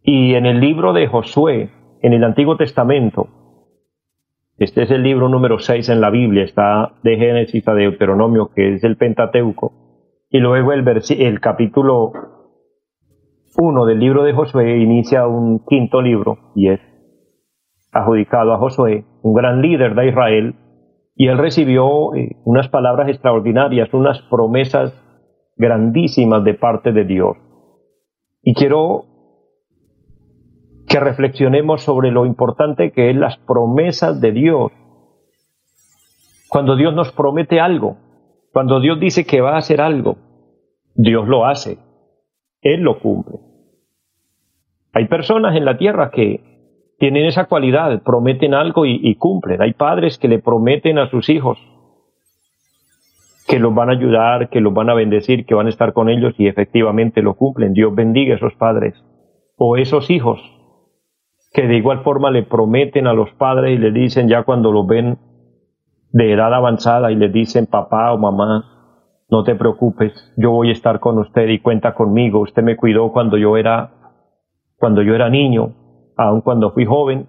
Y 0.04 0.34
en 0.34 0.46
el 0.46 0.60
libro 0.60 0.92
de 0.92 1.08
Josué, 1.08 1.70
en 2.02 2.14
el 2.14 2.24
Antiguo 2.24 2.58
Testamento, 2.58 3.28
este 4.58 4.84
es 4.84 4.92
el 4.92 5.04
libro 5.04 5.30
número 5.30 5.58
6 5.60 5.88
en 5.88 6.02
la 6.02 6.10
Biblia, 6.10 6.44
está 6.44 6.96
de 7.02 7.16
Génesis 7.16 7.66
a 7.66 7.74
Deuteronomio, 7.74 8.52
que 8.54 8.76
es 8.76 8.84
el 8.84 8.98
Pentateuco, 8.98 9.72
y 10.30 10.40
luego 10.40 10.74
el, 10.74 10.86
el 10.86 11.40
capítulo 11.40 12.12
1 13.58 13.86
del 13.86 14.00
libro 14.00 14.24
de 14.24 14.34
Josué 14.34 14.80
inicia 14.80 15.28
un 15.28 15.64
quinto 15.66 16.02
libro, 16.02 16.52
y 16.56 16.68
es 16.72 16.82
adjudicado 17.92 18.54
a 18.54 18.58
Josué, 18.58 19.06
un 19.22 19.34
gran 19.34 19.62
líder 19.62 19.96
de 19.96 20.10
Israel, 20.10 20.56
y 21.16 21.28
él 21.28 21.38
recibió 21.38 22.16
eh, 22.16 22.38
unas 22.46 22.70
palabras 22.70 23.10
extraordinarias, 23.10 23.94
unas 23.94 24.22
promesas 24.30 24.94
grandísimas 25.58 26.44
de 26.44 26.54
parte 26.54 26.94
de 26.94 27.04
Dios. 27.04 27.38
Y 28.42 28.54
quiero 28.54 29.06
que 30.88 31.00
reflexionemos 31.00 31.84
sobre 31.84 32.12
lo 32.12 32.26
importante 32.26 32.92
que 32.92 33.10
es 33.10 33.16
las 33.16 33.38
promesas 33.38 34.22
de 34.22 34.32
Dios. 34.32 34.72
Cuando 36.50 36.76
Dios 36.76 36.96
nos 36.96 37.12
promete 37.12 37.60
algo, 37.60 37.98
cuando 38.54 38.80
Dios 38.80 39.00
dice 39.00 39.26
que 39.26 39.42
va 39.42 39.56
a 39.56 39.60
hacer 39.60 39.82
algo, 39.82 40.18
Dios 40.96 41.28
lo 41.28 41.46
hace, 41.46 41.78
Él 42.62 42.82
lo 42.82 43.00
cumple. 43.00 43.40
Hay 44.94 45.08
personas 45.08 45.56
en 45.56 45.66
la 45.66 45.78
tierra 45.78 46.10
que 46.10 46.49
tienen 47.00 47.26
esa 47.26 47.46
cualidad, 47.46 48.04
prometen 48.04 48.54
algo 48.54 48.86
y, 48.86 49.16
cumplen. 49.16 49.62
Hay 49.62 49.74
padres 49.74 50.18
que 50.18 50.28
le 50.28 50.40
prometen 50.40 51.00
a 51.00 51.10
sus 51.10 51.30
hijos 51.30 51.58
que 53.48 53.58
los 53.58 53.74
van 53.74 53.90
a 53.90 53.94
ayudar, 53.94 54.50
que 54.50 54.62
los 54.62 54.74
van 54.74 54.92
a 54.92 54.94
bendecir, 54.94 55.46
que 55.46 55.56
van 55.56 55.66
a 55.66 55.70
estar 55.70 55.94
con 55.94 56.08
ellos 56.08 56.36
y 56.38 56.48
efectivamente 56.48 57.24
lo 57.24 57.34
cumplen. 57.34 57.74
Dios 57.74 57.96
bendiga 57.96 58.34
a 58.36 58.38
esos 58.38 58.54
padres. 58.54 58.94
O 59.58 59.76
esos 59.76 60.12
hijos 60.12 60.40
que 61.52 61.68
de 61.68 61.78
igual 61.78 62.04
forma 62.04 62.30
le 62.30 62.44
prometen 62.44 63.08
a 63.08 63.14
los 63.14 63.32
padres 63.32 63.74
y 63.74 63.80
le 63.80 63.92
dicen 63.92 64.28
ya 64.28 64.44
cuando 64.44 64.72
los 64.72 64.86
ven 64.86 65.18
de 66.12 66.32
edad 66.32 66.54
avanzada 66.54 67.12
y 67.12 67.16
les 67.16 67.34
dicen 67.34 67.66
papá 67.66 68.14
o 68.14 68.20
mamá, 68.20 68.66
no 69.30 69.44
te 69.44 69.56
preocupes, 69.56 70.14
yo 70.38 70.52
voy 70.52 70.70
a 70.70 70.74
estar 70.74 71.00
con 71.00 71.18
usted 71.18 71.48
y 71.48 71.60
cuenta 71.60 71.96
conmigo. 71.96 72.42
Usted 72.42 72.62
me 72.62 72.76
cuidó 72.76 73.12
cuando 73.12 73.38
yo 73.38 73.58
era 73.58 73.96
cuando 74.78 75.02
yo 75.02 75.14
era 75.14 75.30
niño, 75.30 75.74
aun 76.20 76.42
cuando 76.42 76.72
fui 76.72 76.86
joven, 76.86 77.28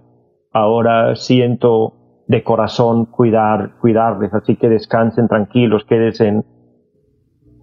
ahora 0.53 1.15
siento 1.15 2.25
de 2.27 2.43
corazón 2.43 3.07
cuidar, 3.07 3.79
cuidarles, 3.81 4.35
así 4.35 4.57
que 4.57 4.69
descansen 4.69 5.29
tranquilos, 5.29 5.85
quédense 5.85 6.43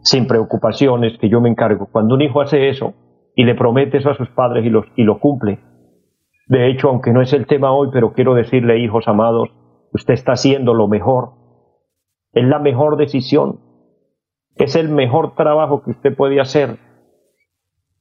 sin 0.04 0.26
preocupaciones, 0.26 1.18
que 1.18 1.28
yo 1.28 1.42
me 1.42 1.50
encargo. 1.50 1.90
Cuando 1.92 2.16
un 2.16 2.22
hijo 2.22 2.40
hace 2.40 2.70
eso 2.70 2.94
y 3.36 3.44
le 3.44 3.56
promete 3.56 3.98
eso 3.98 4.10
a 4.10 4.16
sus 4.16 4.30
padres 4.30 4.66
y, 4.66 4.70
los, 4.70 4.86
y 4.96 5.04
lo 5.04 5.20
cumple, 5.20 5.60
de 6.48 6.70
hecho, 6.70 6.88
aunque 6.88 7.12
no 7.12 7.22
es 7.22 7.34
el 7.34 7.46
tema 7.46 7.74
hoy, 7.74 7.90
pero 7.92 8.14
quiero 8.14 8.34
decirle, 8.34 8.80
hijos 8.80 9.10
amados, 9.10 9.50
usted 9.92 10.14
está 10.14 10.32
haciendo 10.34 10.74
lo 10.74 10.88
mejor. 10.88 11.32
Es 12.32 12.46
la 12.46 12.60
mejor 12.60 12.96
decisión. 12.96 13.60
Es 14.56 14.78
el 14.78 14.88
mejor 14.88 15.36
trabajo 15.36 15.84
que 15.84 15.92
usted 15.92 16.16
puede 16.16 16.40
hacer. 16.40 16.78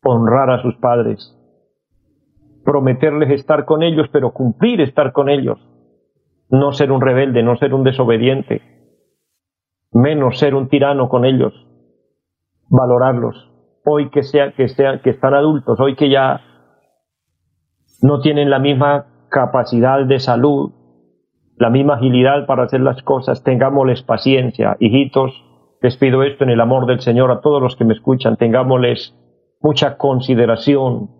Honrar 0.05 0.51
a 0.51 0.63
sus 0.63 0.77
padres. 0.77 1.36
Prometerles 2.67 3.31
estar 3.31 3.65
con 3.65 3.85
ellos, 3.85 4.09
pero 4.11 4.33
cumplir 4.33 4.81
estar 4.81 5.13
con 5.13 5.29
ellos. 5.29 5.57
No 6.51 6.73
ser 6.73 6.91
un 6.91 7.01
rebelde, 7.01 7.45
no 7.45 7.55
ser 7.57 7.73
un 7.73 7.85
desobediente. 7.85 8.61
Menos 9.93 10.41
ser 10.41 10.57
un 10.57 10.69
tirano 10.69 11.09
con 11.09 11.25
ellos. 11.25 11.55
Valorarlos. 12.69 13.53
Hoy 13.85 14.11
que 14.11 14.25
sea, 14.25 14.51
que 14.51 14.67
sea, 14.67 15.01
que 15.01 15.11
están 15.11 15.33
adultos, 15.33 15.79
hoy 15.79 15.95
que 15.95 16.11
ya 16.11 16.41
no 18.03 18.21
tienen 18.21 18.51
la 18.51 18.59
misma 18.59 19.29
capacidad 19.31 20.05
de 20.05 20.19
salud, 20.19 20.73
la 21.59 21.71
misma 21.71 21.95
agilidad 21.95 22.47
para 22.47 22.65
hacer 22.65 22.81
las 22.81 23.01
cosas, 23.05 23.45
tengámosles 23.45 24.03
paciencia. 24.03 24.77
Hijitos, 24.81 25.33
les 25.81 25.97
pido 25.99 26.25
esto 26.25 26.43
en 26.43 26.51
el 26.51 26.61
amor 26.61 26.87
del 26.87 26.99
Señor 26.99 27.31
a 27.31 27.41
todos 27.41 27.63
los 27.63 27.77
que 27.77 27.85
me 27.85 27.95
escuchan, 27.95 28.37
tengámosles 28.37 29.15
mucha 29.61 29.97
consideración 29.97 31.11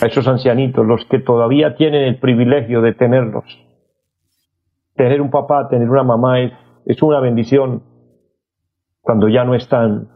a 0.00 0.06
esos 0.06 0.26
ancianitos, 0.26 0.86
los 0.86 1.04
que 1.06 1.18
todavía 1.18 1.76
tienen 1.76 2.02
el 2.02 2.18
privilegio 2.18 2.80
de 2.80 2.94
tenerlos. 2.94 3.44
Tener 4.94 5.20
un 5.20 5.30
papá, 5.30 5.68
tener 5.68 5.88
una 5.88 6.02
mamá 6.02 6.40
es, 6.40 6.52
es 6.86 7.02
una 7.02 7.20
bendición 7.20 7.82
cuando 9.00 9.28
ya 9.28 9.44
no 9.44 9.54
están. 9.54 10.08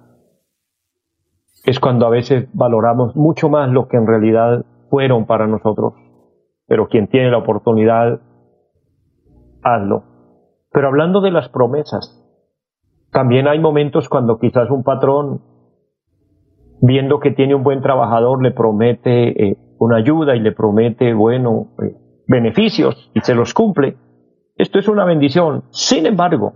Es 1.65 1.81
cuando 1.81 2.07
a 2.07 2.11
veces 2.11 2.49
valoramos 2.53 3.17
mucho 3.17 3.49
más 3.49 3.71
lo 3.71 3.89
que 3.89 3.97
en 3.97 4.07
realidad 4.07 4.65
fueron 4.89 5.27
para 5.27 5.47
nosotros. 5.47 5.95
Pero 6.67 6.89
quien 6.89 7.09
tiene 7.09 7.31
la 7.31 7.39
oportunidad, 7.39 8.21
hazlo. 9.63 10.05
Pero 10.73 10.89
hablando 10.89 11.21
de 11.21 11.31
las 11.31 11.49
promesas, 11.49 12.23
también 13.11 13.49
hay 13.49 13.59
momentos 13.59 14.09
cuando 14.09 14.39
quizás 14.39 14.71
un 14.71 14.83
patrón, 14.83 15.41
viendo 16.81 17.19
que 17.19 17.31
tiene 17.31 17.55
un 17.55 17.63
buen 17.63 17.81
trabajador, 17.83 18.43
le 18.43 18.51
promete 18.51 19.51
eh, 19.51 19.57
una 19.79 19.97
ayuda 19.97 20.37
y 20.37 20.41
le 20.41 20.53
promete, 20.53 21.13
bueno, 21.15 21.69
eh, 21.83 21.95
beneficios 22.27 23.11
y 23.15 23.21
se 23.21 23.35
los 23.35 23.55
cumple. 23.55 23.97
Esto 24.57 24.79
es 24.79 24.89
una 24.89 25.05
bendición. 25.05 25.65
Sin 25.71 26.07
embargo, 26.07 26.55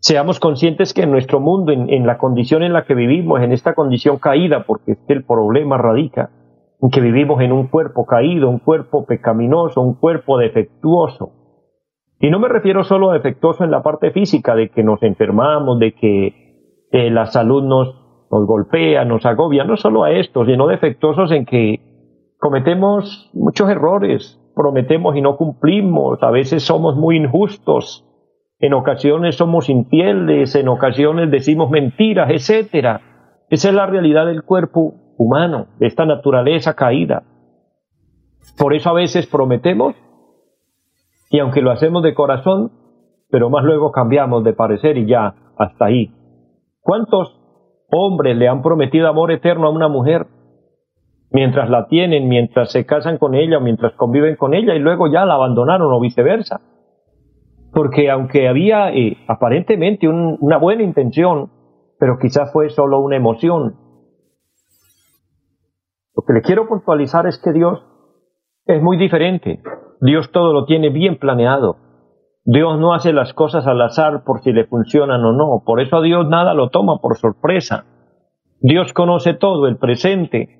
seamos 0.00 0.38
conscientes 0.38 0.92
que 0.92 1.02
en 1.02 1.10
nuestro 1.10 1.40
mundo, 1.40 1.72
en, 1.72 1.88
en 1.90 2.06
la 2.06 2.18
condición 2.18 2.62
en 2.62 2.72
la 2.72 2.84
que 2.84 2.94
vivimos, 2.94 3.40
en 3.40 3.52
esta 3.52 3.74
condición 3.74 4.18
caída, 4.18 4.64
porque 4.66 4.96
el 5.08 5.24
problema 5.24 5.78
radica, 5.78 6.30
que 6.90 7.00
vivimos 7.00 7.40
en 7.42 7.52
un 7.52 7.66
cuerpo 7.66 8.06
caído, 8.06 8.48
un 8.48 8.58
cuerpo 8.58 9.04
pecaminoso, 9.04 9.82
un 9.82 9.94
cuerpo 9.94 10.38
defectuoso. 10.38 11.32
Y 12.18 12.30
no 12.30 12.38
me 12.38 12.48
refiero 12.48 12.84
solo 12.84 13.10
a 13.10 13.14
defectuoso 13.14 13.64
en 13.64 13.70
la 13.70 13.82
parte 13.82 14.10
física, 14.12 14.54
de 14.54 14.70
que 14.70 14.82
nos 14.82 15.02
enfermamos, 15.02 15.78
de 15.78 15.92
que 15.92 16.86
eh, 16.90 17.10
la 17.10 17.26
salud 17.26 17.62
nos, 17.62 17.94
nos 18.30 18.46
golpea, 18.46 19.04
nos 19.04 19.26
agobia, 19.26 19.64
no 19.64 19.76
solo 19.76 20.04
a 20.04 20.12
esto, 20.12 20.44
sino 20.44 20.66
defectuosos 20.66 21.30
en 21.32 21.44
que 21.44 21.89
cometemos 22.40 23.30
muchos 23.34 23.70
errores, 23.70 24.40
prometemos 24.56 25.14
y 25.14 25.20
no 25.20 25.36
cumplimos, 25.36 26.22
a 26.22 26.30
veces 26.30 26.64
somos 26.64 26.96
muy 26.96 27.16
injustos, 27.16 28.06
en 28.58 28.74
ocasiones 28.74 29.36
somos 29.36 29.68
infieles, 29.68 30.54
en 30.54 30.68
ocasiones 30.68 31.30
decimos 31.30 31.70
mentiras, 31.70 32.30
etcétera. 32.30 33.00
Esa 33.48 33.68
es 33.68 33.74
la 33.74 33.86
realidad 33.86 34.26
del 34.26 34.42
cuerpo 34.42 34.94
humano, 35.16 35.68
de 35.78 35.86
esta 35.86 36.04
naturaleza 36.04 36.74
caída. 36.74 37.22
Por 38.58 38.74
eso 38.74 38.90
a 38.90 38.94
veces 38.94 39.26
prometemos 39.26 39.94
y 41.30 41.38
aunque 41.38 41.62
lo 41.62 41.70
hacemos 41.70 42.02
de 42.02 42.14
corazón, 42.14 42.72
pero 43.30 43.50
más 43.50 43.64
luego 43.64 43.92
cambiamos 43.92 44.44
de 44.44 44.52
parecer 44.52 44.98
y 44.98 45.06
ya, 45.06 45.34
hasta 45.56 45.86
ahí. 45.86 46.12
¿Cuántos 46.80 47.38
hombres 47.90 48.36
le 48.36 48.48
han 48.48 48.62
prometido 48.62 49.08
amor 49.08 49.30
eterno 49.30 49.68
a 49.68 49.70
una 49.70 49.88
mujer 49.88 50.26
mientras 51.32 51.70
la 51.70 51.86
tienen, 51.86 52.28
mientras 52.28 52.72
se 52.72 52.84
casan 52.86 53.18
con 53.18 53.34
ella, 53.34 53.60
mientras 53.60 53.94
conviven 53.94 54.36
con 54.36 54.54
ella 54.54 54.74
y 54.74 54.78
luego 54.78 55.06
ya 55.10 55.24
la 55.24 55.34
abandonaron 55.34 55.92
o 55.92 56.00
viceversa? 56.00 56.60
Porque 57.72 58.10
aunque 58.10 58.48
había 58.48 58.90
eh, 58.90 59.16
aparentemente 59.28 60.08
una 60.08 60.58
buena 60.58 60.82
intención, 60.82 61.50
pero 61.98 62.18
quizás 62.18 62.52
fue 62.52 62.68
solo 62.70 62.98
una 63.00 63.16
emoción, 63.16 63.76
lo 66.16 66.24
que 66.26 66.32
le 66.32 66.42
quiero 66.42 66.66
puntualizar 66.66 67.26
es 67.26 67.38
que 67.38 67.52
Dios 67.52 67.84
es 68.66 68.82
muy 68.82 68.96
diferente. 68.96 69.62
Dios 70.00 70.30
todo 70.32 70.52
lo 70.52 70.64
tiene 70.64 70.90
bien 70.90 71.18
planeado. 71.18 71.76
Dios 72.44 72.78
no 72.78 72.94
hace 72.94 73.12
las 73.12 73.32
cosas 73.34 73.66
al 73.66 73.80
azar 73.80 74.24
por 74.24 74.42
si 74.42 74.52
le 74.52 74.66
funcionan 74.66 75.24
o 75.24 75.32
no. 75.32 75.62
Por 75.64 75.80
eso 75.80 75.98
a 75.98 76.02
Dios 76.02 76.28
nada 76.28 76.54
lo 76.54 76.70
toma 76.70 76.98
por 77.00 77.16
sorpresa. 77.16 77.84
Dios 78.60 78.92
conoce 78.92 79.34
todo, 79.34 79.66
el 79.66 79.76
presente, 79.76 80.59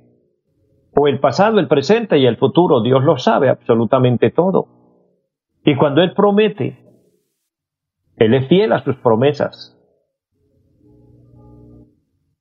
o 1.01 1.09
el 1.09 1.19
pasado, 1.19 1.59
el 1.59 1.69
presente 1.69 2.19
y 2.19 2.27
el 2.27 2.37
futuro. 2.37 2.83
Dios 2.83 3.03
lo 3.03 3.17
sabe 3.17 3.49
absolutamente 3.49 4.31
todo. 4.31 4.67
Y 5.65 5.75
cuando 5.77 6.03
Él 6.03 6.13
promete, 6.15 6.79
Él 8.17 8.35
es 8.35 8.49
fiel 8.49 8.73
a 8.73 8.85
sus 8.85 8.97
promesas. 8.97 9.77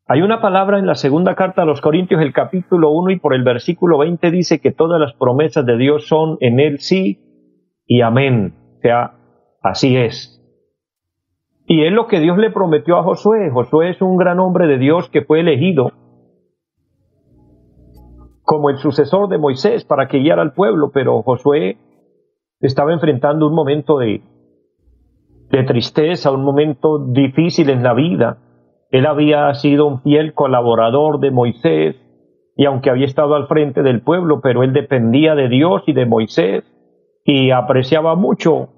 Hay 0.08 0.22
una 0.22 0.42
palabra 0.42 0.80
en 0.80 0.88
la 0.88 0.96
segunda 0.96 1.36
carta 1.36 1.62
a 1.62 1.66
los 1.66 1.82
Corintios, 1.82 2.22
el 2.22 2.34
capítulo 2.34 2.90
1 2.92 3.12
y 3.12 3.20
por 3.20 3.34
el 3.34 3.44
versículo 3.44 4.00
20 4.00 4.32
dice 4.32 4.60
que 4.60 4.72
todas 4.72 5.00
las 5.00 5.14
promesas 5.14 5.66
de 5.66 5.78
Dios 5.78 6.08
son 6.08 6.38
en 6.42 6.60
Él 6.60 6.80
sí 6.80 7.20
y 7.86 8.02
amén. 8.02 8.56
O 8.78 8.82
sea, 8.82 9.14
así 9.62 9.96
es. 9.96 10.36
Y 11.68 11.86
es 11.86 11.94
lo 11.94 12.08
que 12.08 12.20
Dios 12.20 12.38
le 12.40 12.50
prometió 12.50 12.98
a 12.98 13.04
Josué. 13.04 13.52
Josué 13.52 13.92
es 13.92 14.02
un 14.02 14.18
gran 14.18 14.40
hombre 14.40 14.68
de 14.68 14.80
Dios 14.80 15.10
que 15.10 15.22
fue 15.22 15.42
elegido 15.42 15.92
como 18.50 18.72
el 18.72 18.80
sucesor 18.80 19.30
de 19.30 19.38
Moisés 19.38 19.86
para 19.86 20.08
que 20.08 20.18
guiara 20.18 20.42
al 20.42 20.54
pueblo, 20.54 20.90
pero 20.92 21.22
Josué 21.22 21.78
estaba 22.60 22.94
enfrentando 22.94 23.48
un 23.48 23.54
momento 23.54 24.00
de, 24.00 24.24
de 25.52 25.64
tristeza, 25.66 26.32
un 26.32 26.44
momento 26.44 26.98
difícil 26.98 27.70
en 27.70 27.84
la 27.84 27.94
vida 27.94 28.40
él 28.92 29.06
había 29.06 29.54
sido 29.54 29.86
un 29.86 30.02
fiel 30.02 30.34
colaborador 30.34 31.20
de 31.20 31.32
Moisés 31.32 31.96
y 32.56 32.66
aunque 32.66 32.90
había 32.90 33.06
estado 33.06 33.36
al 33.36 33.48
frente 33.48 33.84
del 33.84 34.02
pueblo, 34.02 34.42
pero 34.42 34.64
él 34.64 34.74
dependía 34.74 35.36
de 35.36 35.48
Dios 35.48 35.84
y 35.86 35.94
de 35.94 36.06
Moisés 36.06 36.64
y 37.24 37.52
apreciaba 37.52 38.16
mucho 38.16 38.70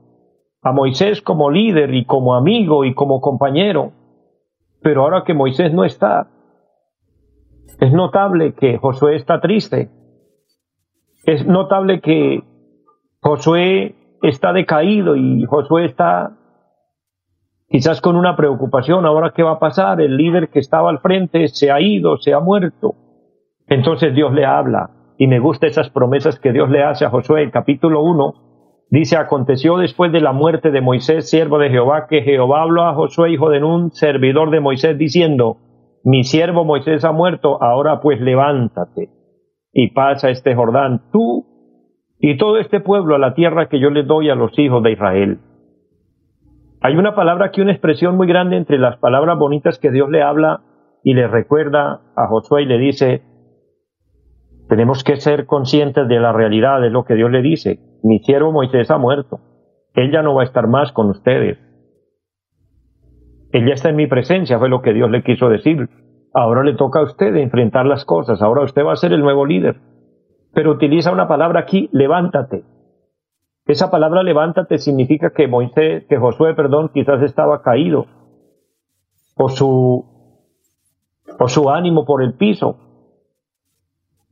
a 0.62 0.72
Moisés 0.74 1.22
como 1.22 1.50
líder 1.50 1.94
y 1.96 2.06
como 2.06 2.36
amigo 2.36 2.84
y 2.84 2.94
como 2.94 3.22
compañero. 3.22 3.94
Pero 4.82 5.04
ahora 5.04 5.24
que 5.26 5.34
Moisés 5.34 5.74
no 5.74 5.86
está, 5.86 6.28
es 7.80 7.92
notable 7.92 8.54
que 8.54 8.78
Josué 8.78 9.16
está 9.16 9.40
triste. 9.42 9.90
Es 11.26 11.46
notable 11.46 12.02
que 12.02 12.44
Josué 13.22 13.96
está 14.22 14.54
decaído 14.54 15.16
y 15.16 15.46
Josué 15.46 15.86
está 15.86 16.38
quizás 17.70 18.02
con 18.02 18.18
una 18.18 18.36
preocupación, 18.36 19.06
ahora 19.06 19.32
qué 19.34 19.44
va 19.44 19.54
a 19.54 19.60
pasar, 19.60 20.02
el 20.02 20.18
líder 20.18 20.50
que 20.50 20.60
estaba 20.60 20.90
al 20.90 21.00
frente 21.00 21.48
se 21.48 21.72
ha 21.72 21.80
ido, 21.80 22.18
se 22.18 22.34
ha 22.34 22.40
muerto. 22.40 22.96
Entonces 23.68 24.14
Dios 24.14 24.34
le 24.34 24.46
habla 24.46 24.90
y 25.18 25.28
me 25.28 25.40
gustan 25.40 25.70
esas 25.70 25.90
promesas 25.90 26.40
que 26.40 26.52
Dios 26.52 26.70
le 26.70 26.84
hace 26.84 27.06
a 27.06 27.10
Josué. 27.10 27.44
En 27.44 27.52
capítulo 27.52 28.04
1 28.04 28.88
dice, 28.90 29.16
aconteció 29.16 29.78
después 29.78 30.12
de 30.12 30.20
la 30.20 30.34
muerte 30.34 30.72
de 30.72 30.82
Moisés, 30.82 31.30
siervo 31.30 31.60
de 31.60 31.70
Jehová, 31.70 32.08
que 32.10 32.24
Jehová 32.24 32.64
habló 32.64 32.84
a 32.84 32.94
Josué, 32.94 33.32
hijo 33.32 33.50
de 33.50 33.62
Nun, 33.62 33.92
servidor 33.92 34.52
de 34.52 34.60
Moisés, 34.60 34.98
diciendo, 34.98 35.58
mi 36.04 36.24
siervo 36.24 36.66
Moisés 36.66 37.04
ha 37.06 37.12
muerto, 37.12 37.62
ahora 37.62 38.02
pues 38.02 38.20
levántate 38.20 39.10
y 39.74 39.92
pasa 39.92 40.30
este 40.30 40.56
Jordán, 40.56 41.04
tú 41.12 41.46
y 42.20 42.38
todo 42.38 42.58
este 42.58 42.80
pueblo 42.80 43.16
a 43.16 43.20
la 43.20 43.34
tierra 43.34 43.70
que 43.70 43.80
yo 43.80 43.90
le 43.90 44.04
doy 44.04 44.30
a 44.30 44.36
los 44.36 44.58
hijos 44.60 44.84
de 44.84 44.92
Israel 44.92 45.40
hay 46.84 46.98
una 46.98 47.14
palabra 47.14 47.46
aquí, 47.46 47.62
una 47.62 47.74
expresión 47.74 48.18
muy 48.18 48.26
grande 48.26 48.58
entre 48.58 48.80
las 48.80 48.98
palabras 48.98 49.38
bonitas 49.38 49.78
que 49.78 49.92
Dios 49.92 50.10
le 50.10 50.24
habla 50.24 50.62
y 51.04 51.14
le 51.14 51.28
recuerda 51.28 52.02
a 52.16 52.28
Josué 52.28 52.64
y 52.64 52.66
le 52.66 52.80
dice, 52.80 53.22
tenemos 54.68 55.04
que 55.04 55.18
ser 55.18 55.46
conscientes 55.46 56.08
de 56.08 56.20
la 56.20 56.34
realidad 56.34 56.82
de 56.82 56.90
lo 56.90 57.06
que 57.06 57.14
Dios 57.14 57.30
le 57.30 57.44
dice. 57.44 57.80
Mi 58.02 58.18
siervo 58.20 58.52
Moisés 58.52 58.90
ha 58.90 58.98
muerto. 58.98 59.40
Él 59.94 60.12
ya 60.12 60.24
no 60.24 60.34
va 60.34 60.42
a 60.42 60.46
estar 60.46 60.68
más 60.68 60.92
con 60.92 61.12
ustedes. 61.12 61.60
Él 63.52 63.68
ya 63.68 63.74
está 63.74 63.90
en 63.90 63.96
mi 63.98 64.08
presencia, 64.08 64.60
fue 64.60 64.70
lo 64.70 64.82
que 64.82 64.94
Dios 64.94 65.10
le 65.10 65.24
quiso 65.24 65.50
decir. 65.50 65.90
Ahora 66.34 66.64
le 66.64 66.76
toca 66.76 67.00
a 67.00 67.04
usted 67.04 67.36
enfrentar 67.36 67.86
las 67.86 68.06
cosas. 68.06 68.42
Ahora 68.42 68.64
usted 68.64 68.86
va 68.86 68.94
a 68.94 68.98
ser 68.98 69.12
el 69.12 69.22
nuevo 69.22 69.46
líder. 69.46 69.78
Pero 70.54 70.72
utiliza 70.72 71.12
una 71.12 71.28
palabra 71.28 71.62
aquí, 71.62 71.90
levántate. 71.92 72.64
Esa 73.66 73.92
palabra 73.92 74.24
levántate 74.24 74.78
significa 74.78 75.32
que 75.32 75.48
Moisés, 75.48 76.06
que 76.08 76.18
Josué, 76.18 76.54
perdón, 76.56 76.92
quizás 76.94 77.22
estaba 77.22 77.62
caído 77.62 78.06
o 79.36 79.50
su, 79.50 80.06
o 81.40 81.48
su 81.48 81.70
ánimo 81.70 82.06
por 82.06 82.22
el 82.22 82.34
piso, 82.34 82.78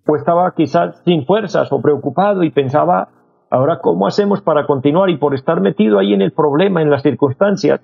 o 0.06 0.16
estaba 0.16 0.54
quizás 0.56 1.02
sin 1.06 1.26
fuerzas 1.26 1.72
o 1.72 1.82
preocupado 1.82 2.44
y 2.44 2.52
pensaba, 2.52 3.10
ahora 3.50 3.80
cómo 3.80 4.08
hacemos 4.08 4.42
para 4.42 4.66
continuar 4.66 5.10
y 5.10 5.18
por 5.18 5.34
estar 5.36 5.62
metido 5.62 6.00
ahí 6.00 6.14
en 6.14 6.22
el 6.22 6.32
problema, 6.32 6.82
en 6.82 6.90
las 6.90 7.04
circunstancias, 7.04 7.82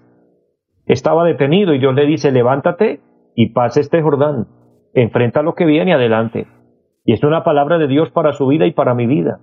estaba 0.86 1.24
detenido 1.24 1.74
y 1.74 1.80
Dios 1.80 1.96
le 1.96 2.06
dice, 2.06 2.32
levántate 2.32 3.02
y 3.36 3.50
pase 3.50 3.82
este 3.82 4.02
Jordán, 4.02 4.48
enfrenta 4.94 5.42
lo 5.42 5.56
que 5.56 5.66
viene 5.66 5.94
adelante. 5.94 6.48
Y 7.04 7.14
es 7.14 7.24
una 7.24 7.44
palabra 7.44 7.78
de 7.78 7.88
Dios 7.88 8.10
para 8.12 8.34
su 8.34 8.48
vida 8.48 8.66
y 8.66 8.72
para 8.72 8.94
mi 8.94 9.06
vida. 9.06 9.40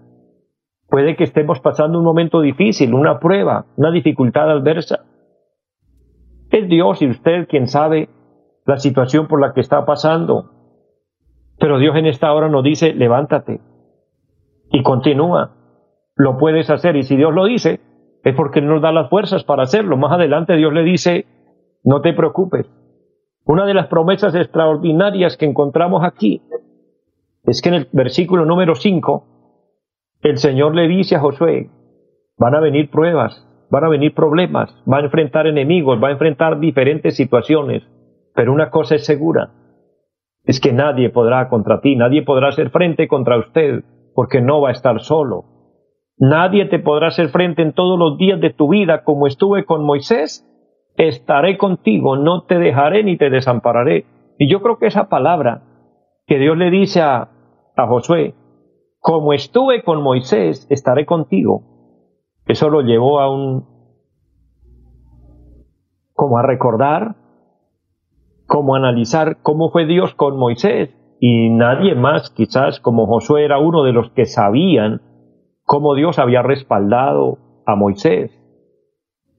Puede 0.89 1.17
que 1.17 1.25
estemos 1.25 1.61
pasando 1.61 1.99
un 1.99 2.05
momento 2.05 2.41
difícil, 2.41 2.95
una 2.95 3.19
prueba, 3.19 3.67
una 3.77 3.91
dificultad 3.91 4.51
adversa. 4.51 5.05
Es 6.51 6.69
Dios 6.69 7.01
y 7.01 7.09
usted 7.09 7.49
quien 7.49 7.67
sabe 7.67 8.09
la 8.67 8.77
situación 8.77 9.27
por 9.27 9.41
la 9.41 9.55
que 9.55 9.61
está 9.61 9.85
pasando. 9.85 10.51
Pero 11.59 11.79
Dios 11.79 11.97
en 11.97 12.07
esta 12.07 12.33
hora 12.33 12.49
nos 12.49 12.63
dice, 12.63 12.93
levántate 12.95 13.61
y 14.71 14.83
continúa. 14.83 15.53
Lo 16.17 16.37
puedes 16.37 16.69
hacer 16.71 16.97
y 16.97 17.05
si 17.05 17.17
Dios 17.17 17.33
lo 17.33 17.47
dice, 17.47 17.81
es 18.25 18.35
porque 18.35 18.61
nos 18.61 18.83
da 18.83 18.93
las 18.93 19.09
fuerzas 19.09 19.45
para 19.45 19.63
hacerlo. 19.63 19.97
Más 19.97 20.13
adelante 20.13 20.57
Dios 20.57 20.73
le 20.73 20.83
dice, 20.83 21.27
no 21.85 22.01
te 22.01 22.13
preocupes. 22.13 22.67
Una 23.45 23.67
de 23.67 23.75
las 23.75 23.89
promesas 23.89 24.35
extraordinarias 24.35 25.37
que 25.37 25.47
encontramos 25.47 26.05
aquí 26.05 26.43
es 27.45 27.61
que 27.61 27.71
en 27.71 27.75
el 27.75 27.89
versículo 27.93 28.45
número 28.45 28.75
5, 28.75 29.25
el 30.23 30.39
Señor 30.39 30.75
le 30.75 30.87
dice 30.87 31.17
a 31.17 31.21
Josué, 31.21 31.71
van 32.39 32.55
a 32.55 32.61
venir 32.61 32.91
pruebas, 32.91 33.47
van 33.71 33.85
a 33.85 33.89
venir 33.89 34.15
problemas, 34.15 34.73
va 34.91 34.99
a 34.99 35.05
enfrentar 35.05 35.47
enemigos, 35.47 36.01
va 36.03 36.09
a 36.09 36.13
enfrentar 36.13 36.61
diferentes 36.61 37.17
situaciones, 37.17 37.83
pero 38.35 38.53
una 38.53 38.71
cosa 38.71 38.95
es 38.95 39.05
segura, 39.05 39.51
es 40.45 40.61
que 40.61 40.73
nadie 40.73 41.11
podrá 41.11 41.49
contra 41.49 41.81
ti, 41.81 41.97
nadie 41.97 42.23
podrá 42.23 42.49
hacer 42.49 42.71
frente 42.71 43.09
contra 43.09 43.39
usted, 43.39 43.85
porque 44.15 44.41
no 44.41 44.61
va 44.61 44.71
a 44.71 44.73
estar 44.73 45.01
solo. 45.01 45.45
Nadie 46.19 46.67
te 46.67 46.79
podrá 46.79 47.09
hacer 47.09 47.31
frente 47.31 47.63
en 47.63 47.73
todos 47.73 47.99
los 47.99 48.19
días 48.19 48.41
de 48.41 48.51
tu 48.51 48.69
vida 48.69 49.03
como 49.03 49.27
estuve 49.27 49.65
con 49.65 49.85
Moisés. 49.85 50.47
Estaré 50.97 51.57
contigo, 51.59 52.17
no 52.17 52.45
te 52.45 52.59
dejaré 52.59 53.03
ni 53.05 53.17
te 53.17 53.31
desampararé. 53.31 54.07
Y 54.39 54.51
yo 54.51 54.61
creo 54.63 54.79
que 54.79 54.87
esa 54.87 55.09
palabra 55.09 55.63
que 56.27 56.39
Dios 56.39 56.57
le 56.57 56.71
dice 56.71 57.01
a, 57.01 57.29
a 57.77 57.87
Josué, 57.87 58.35
como 58.99 59.33
estuve 59.33 59.83
con 59.83 60.03
Moisés, 60.03 60.67
estaré 60.71 61.07
contigo, 61.07 61.63
eso 62.47 62.71
lo 62.71 62.83
llevó 62.83 63.21
a 63.21 63.31
un, 63.31 63.67
como 66.13 66.39
a 66.39 66.43
recordar, 66.43 67.17
como 68.47 68.75
analizar 68.75 69.39
cómo 69.43 69.71
fue 69.71 69.87
Dios 69.87 70.15
con 70.15 70.37
Moisés. 70.37 70.97
Y 71.21 71.51
nadie 71.51 71.95
más, 71.95 72.31
quizás 72.31 72.81
como 72.81 73.07
Josué 73.07 73.45
era 73.45 73.59
uno 73.59 73.85
de 73.85 73.93
los 73.93 74.11
que 74.11 74.27
sabían 74.27 75.01
cómo 75.65 75.95
Dios 75.95 76.19
había 76.19 76.43
respaldado 76.43 77.39
a 77.65 77.77
Moisés. 77.77 78.42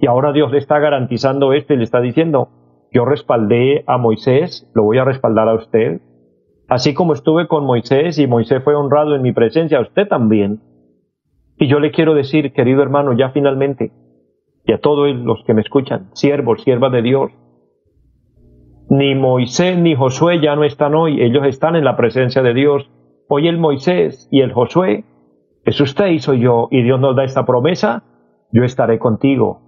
Y 0.04 0.06
ahora 0.06 0.34
Dios 0.34 0.52
le 0.52 0.58
está 0.58 0.80
garantizando 0.80 1.54
esto 1.54 1.74
y 1.74 1.78
le 1.78 1.86
está 1.86 2.02
diciendo, 2.02 2.50
yo 2.92 3.06
respaldé 3.06 3.86
a 3.88 3.98
Moisés, 3.98 4.70
lo 4.76 4.84
voy 4.84 4.98
a 4.98 5.06
respaldar 5.06 5.48
a 5.48 5.54
usted. 5.54 6.02
Así 6.68 6.94
como 6.94 7.14
estuve 7.14 7.48
con 7.48 7.66
Moisés 7.66 8.20
y 8.20 8.28
Moisés 8.28 8.62
fue 8.66 8.76
honrado 8.76 9.16
en 9.16 9.22
mi 9.22 9.32
presencia, 9.32 9.80
usted 9.80 10.10
también 10.10 10.60
y 11.58 11.70
yo 11.70 11.80
le 11.80 11.92
quiero 11.92 12.16
decir, 12.16 12.52
querido 12.52 12.84
hermano, 12.84 13.14
ya 13.14 13.30
finalmente, 13.30 13.94
y 14.66 14.74
a 14.74 14.82
todos 14.82 15.08
los 15.16 15.42
que 15.46 15.54
me 15.54 15.62
escuchan, 15.62 16.10
siervos, 16.12 16.62
siervas 16.64 16.92
de 16.92 17.02
Dios, 17.02 17.32
ni 18.90 19.16
Moisés 19.16 19.78
ni 19.78 19.96
Josué 19.96 20.42
ya 20.42 20.58
no 20.58 20.66
están 20.66 20.96
hoy, 20.96 21.22
ellos 21.22 21.46
están 21.48 21.78
en 21.78 21.86
la 21.86 21.96
presencia 21.96 22.42
de 22.42 22.54
Dios. 22.54 22.92
Hoy 23.30 23.48
el 23.48 23.58
Moisés 23.58 24.28
y 24.32 24.42
el 24.42 24.52
Josué 24.52 25.06
es 25.64 25.80
usted 25.80 26.08
y 26.08 26.20
soy 26.20 26.42
yo, 26.42 26.68
y 26.72 26.82
Dios 26.84 27.00
nos 27.00 27.16
da 27.16 27.24
esta 27.24 27.46
promesa, 27.46 28.04
yo 28.52 28.66
estaré 28.66 29.00
contigo. 29.00 29.64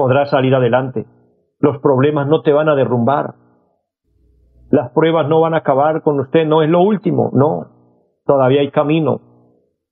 Podrás 0.00 0.30
salir 0.30 0.54
adelante. 0.54 1.04
Los 1.58 1.76
problemas 1.82 2.26
no 2.26 2.40
te 2.40 2.54
van 2.54 2.70
a 2.70 2.74
derrumbar. 2.74 3.34
Las 4.70 4.92
pruebas 4.92 5.28
no 5.28 5.42
van 5.42 5.52
a 5.52 5.58
acabar 5.58 6.00
con 6.00 6.18
usted, 6.20 6.46
no 6.46 6.62
es 6.62 6.70
lo 6.70 6.80
último, 6.80 7.28
no. 7.34 7.66
Todavía 8.24 8.62
hay 8.62 8.70
camino. 8.70 9.20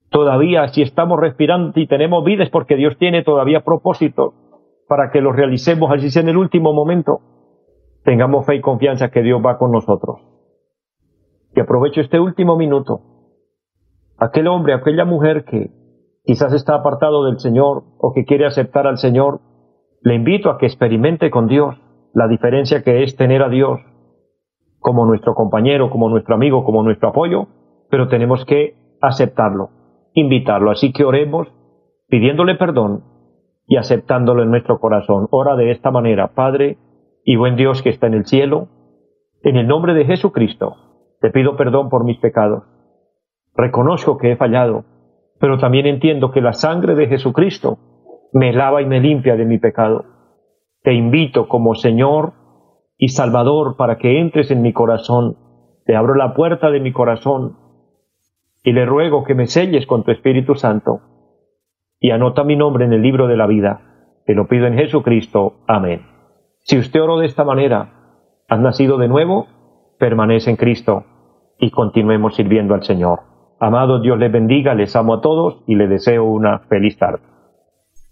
Todavía 0.08 0.66
si 0.68 0.80
estamos 0.80 1.20
respirando 1.20 1.78
y 1.78 1.86
tenemos 1.86 2.24
vida 2.24 2.42
es 2.42 2.48
porque 2.48 2.76
Dios 2.76 2.96
tiene 2.96 3.22
todavía 3.22 3.64
propósito 3.64 4.32
para 4.88 5.10
que 5.10 5.20
los 5.20 5.36
realicemos 5.36 5.90
así 5.92 6.08
sea 6.08 6.22
en 6.22 6.30
el 6.30 6.38
último 6.38 6.72
momento. 6.72 7.20
Tengamos 8.02 8.46
fe 8.46 8.54
y 8.54 8.60
confianza 8.62 9.10
que 9.10 9.20
Dios 9.20 9.42
va 9.44 9.58
con 9.58 9.72
nosotros. 9.72 10.22
Y 11.54 11.60
aprovecho 11.60 12.00
este 12.00 12.18
último 12.18 12.56
minuto. 12.56 13.02
Aquel 14.16 14.48
hombre, 14.48 14.72
aquella 14.72 15.04
mujer 15.04 15.44
que 15.44 15.70
quizás 16.24 16.54
está 16.54 16.76
apartado 16.76 17.26
del 17.26 17.38
Señor 17.40 17.82
o 17.98 18.14
que 18.14 18.24
quiere 18.24 18.46
aceptar 18.46 18.86
al 18.86 18.96
Señor, 18.96 19.42
le 20.02 20.14
invito 20.14 20.50
a 20.50 20.58
que 20.58 20.66
experimente 20.66 21.30
con 21.30 21.48
Dios 21.48 21.76
la 22.14 22.28
diferencia 22.28 22.82
que 22.82 23.02
es 23.02 23.16
tener 23.16 23.42
a 23.42 23.48
Dios 23.48 23.80
como 24.78 25.06
nuestro 25.06 25.34
compañero, 25.34 25.90
como 25.90 26.08
nuestro 26.08 26.34
amigo, 26.34 26.64
como 26.64 26.82
nuestro 26.82 27.08
apoyo, 27.08 27.48
pero 27.90 28.08
tenemos 28.08 28.44
que 28.44 28.76
aceptarlo 29.00 29.70
invitarlo. 30.20 30.70
Así 30.70 30.92
que 30.92 31.04
oremos 31.04 31.48
pidiéndole 32.08 32.54
perdón 32.54 33.04
y 33.66 33.76
aceptándolo 33.76 34.42
en 34.42 34.50
nuestro 34.50 34.78
corazón. 34.80 35.28
Ora 35.30 35.56
de 35.56 35.70
esta 35.70 35.90
manera, 35.90 36.34
Padre 36.34 36.78
y 37.24 37.36
buen 37.36 37.56
Dios 37.56 37.82
que 37.82 37.90
está 37.90 38.06
en 38.06 38.14
el 38.14 38.26
cielo, 38.26 38.68
en 39.42 39.56
el 39.56 39.66
nombre 39.66 39.94
de 39.94 40.04
Jesucristo, 40.04 40.76
te 41.20 41.30
pido 41.30 41.56
perdón 41.56 41.90
por 41.90 42.04
mis 42.04 42.18
pecados. 42.18 42.64
Reconozco 43.54 44.18
que 44.18 44.32
he 44.32 44.36
fallado, 44.36 44.84
pero 45.40 45.58
también 45.58 45.86
entiendo 45.86 46.30
que 46.30 46.40
la 46.40 46.52
sangre 46.52 46.94
de 46.94 47.08
Jesucristo 47.08 47.78
me 48.32 48.52
lava 48.52 48.82
y 48.82 48.86
me 48.86 49.00
limpia 49.00 49.36
de 49.36 49.44
mi 49.44 49.58
pecado. 49.58 50.04
Te 50.82 50.92
invito 50.92 51.48
como 51.48 51.74
Señor 51.74 52.32
y 52.96 53.08
Salvador 53.08 53.76
para 53.76 53.98
que 53.98 54.20
entres 54.20 54.50
en 54.50 54.62
mi 54.62 54.72
corazón. 54.72 55.36
Te 55.84 55.96
abro 55.96 56.14
la 56.14 56.34
puerta 56.34 56.70
de 56.70 56.80
mi 56.80 56.92
corazón 56.92 57.56
y 58.62 58.72
le 58.72 58.86
ruego 58.86 59.24
que 59.24 59.34
me 59.34 59.46
selles 59.46 59.86
con 59.86 60.04
tu 60.04 60.10
Espíritu 60.10 60.54
Santo 60.54 61.00
y 62.00 62.10
anota 62.10 62.44
mi 62.44 62.56
nombre 62.56 62.84
en 62.84 62.92
el 62.92 63.02
libro 63.02 63.26
de 63.26 63.36
la 63.36 63.46
vida. 63.46 63.80
Te 64.26 64.34
lo 64.34 64.46
pido 64.46 64.66
en 64.66 64.74
Jesucristo. 64.74 65.60
Amén. 65.66 66.02
Si 66.60 66.78
usted 66.78 67.00
oró 67.00 67.18
de 67.18 67.26
esta 67.26 67.44
manera, 67.44 68.42
has 68.48 68.60
nacido 68.60 68.98
de 68.98 69.08
nuevo, 69.08 69.46
permanece 69.98 70.50
en 70.50 70.56
Cristo 70.56 71.04
y 71.58 71.70
continuemos 71.70 72.36
sirviendo 72.36 72.74
al 72.74 72.82
Señor. 72.82 73.20
Amado 73.58 74.00
Dios 74.00 74.18
les 74.18 74.30
bendiga, 74.30 74.74
les 74.74 74.94
amo 74.94 75.14
a 75.14 75.20
todos 75.20 75.64
y 75.66 75.74
les 75.74 75.88
deseo 75.88 76.24
una 76.24 76.60
feliz 76.68 76.96
tarde. 76.98 77.22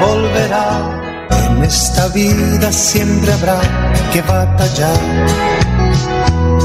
volverá. 0.00 1.26
En 1.46 1.64
esta 1.64 2.08
vida 2.08 2.72
siempre 2.72 3.32
habrá 3.32 3.60
que 4.12 4.22
batallar 4.22 5.50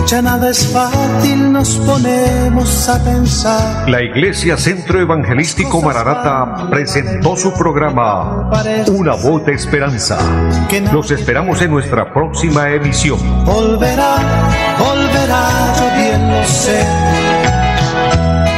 ya 0.06 0.22
nada 0.22 0.52
es 0.52 0.68
fácil, 0.72 1.52
nos 1.52 1.78
ponemos 1.78 2.90
a 2.90 3.04
pensar. 3.04 3.90
La 3.90 4.04
Iglesia 4.04 4.56
Centro 4.56 5.02
Evangelístico 5.02 5.82
Mararata 5.82 6.70
presentó 6.70 7.36
su 7.36 7.52
programa 7.54 8.52
Una 8.88 9.16
voz 9.16 9.44
de 9.46 9.54
esperanza. 9.54 10.20
Los 10.94 11.10
esperamos 11.10 11.60
en 11.64 11.72
nuestra 11.72 12.14
próxima 12.14 12.70
emisión. 12.70 13.18
Volverá, 13.46 14.18
volverá, 14.78 15.74
yo 15.80 15.96
bien 15.98 16.32
lo 16.32 16.44
sé. 16.46 17.25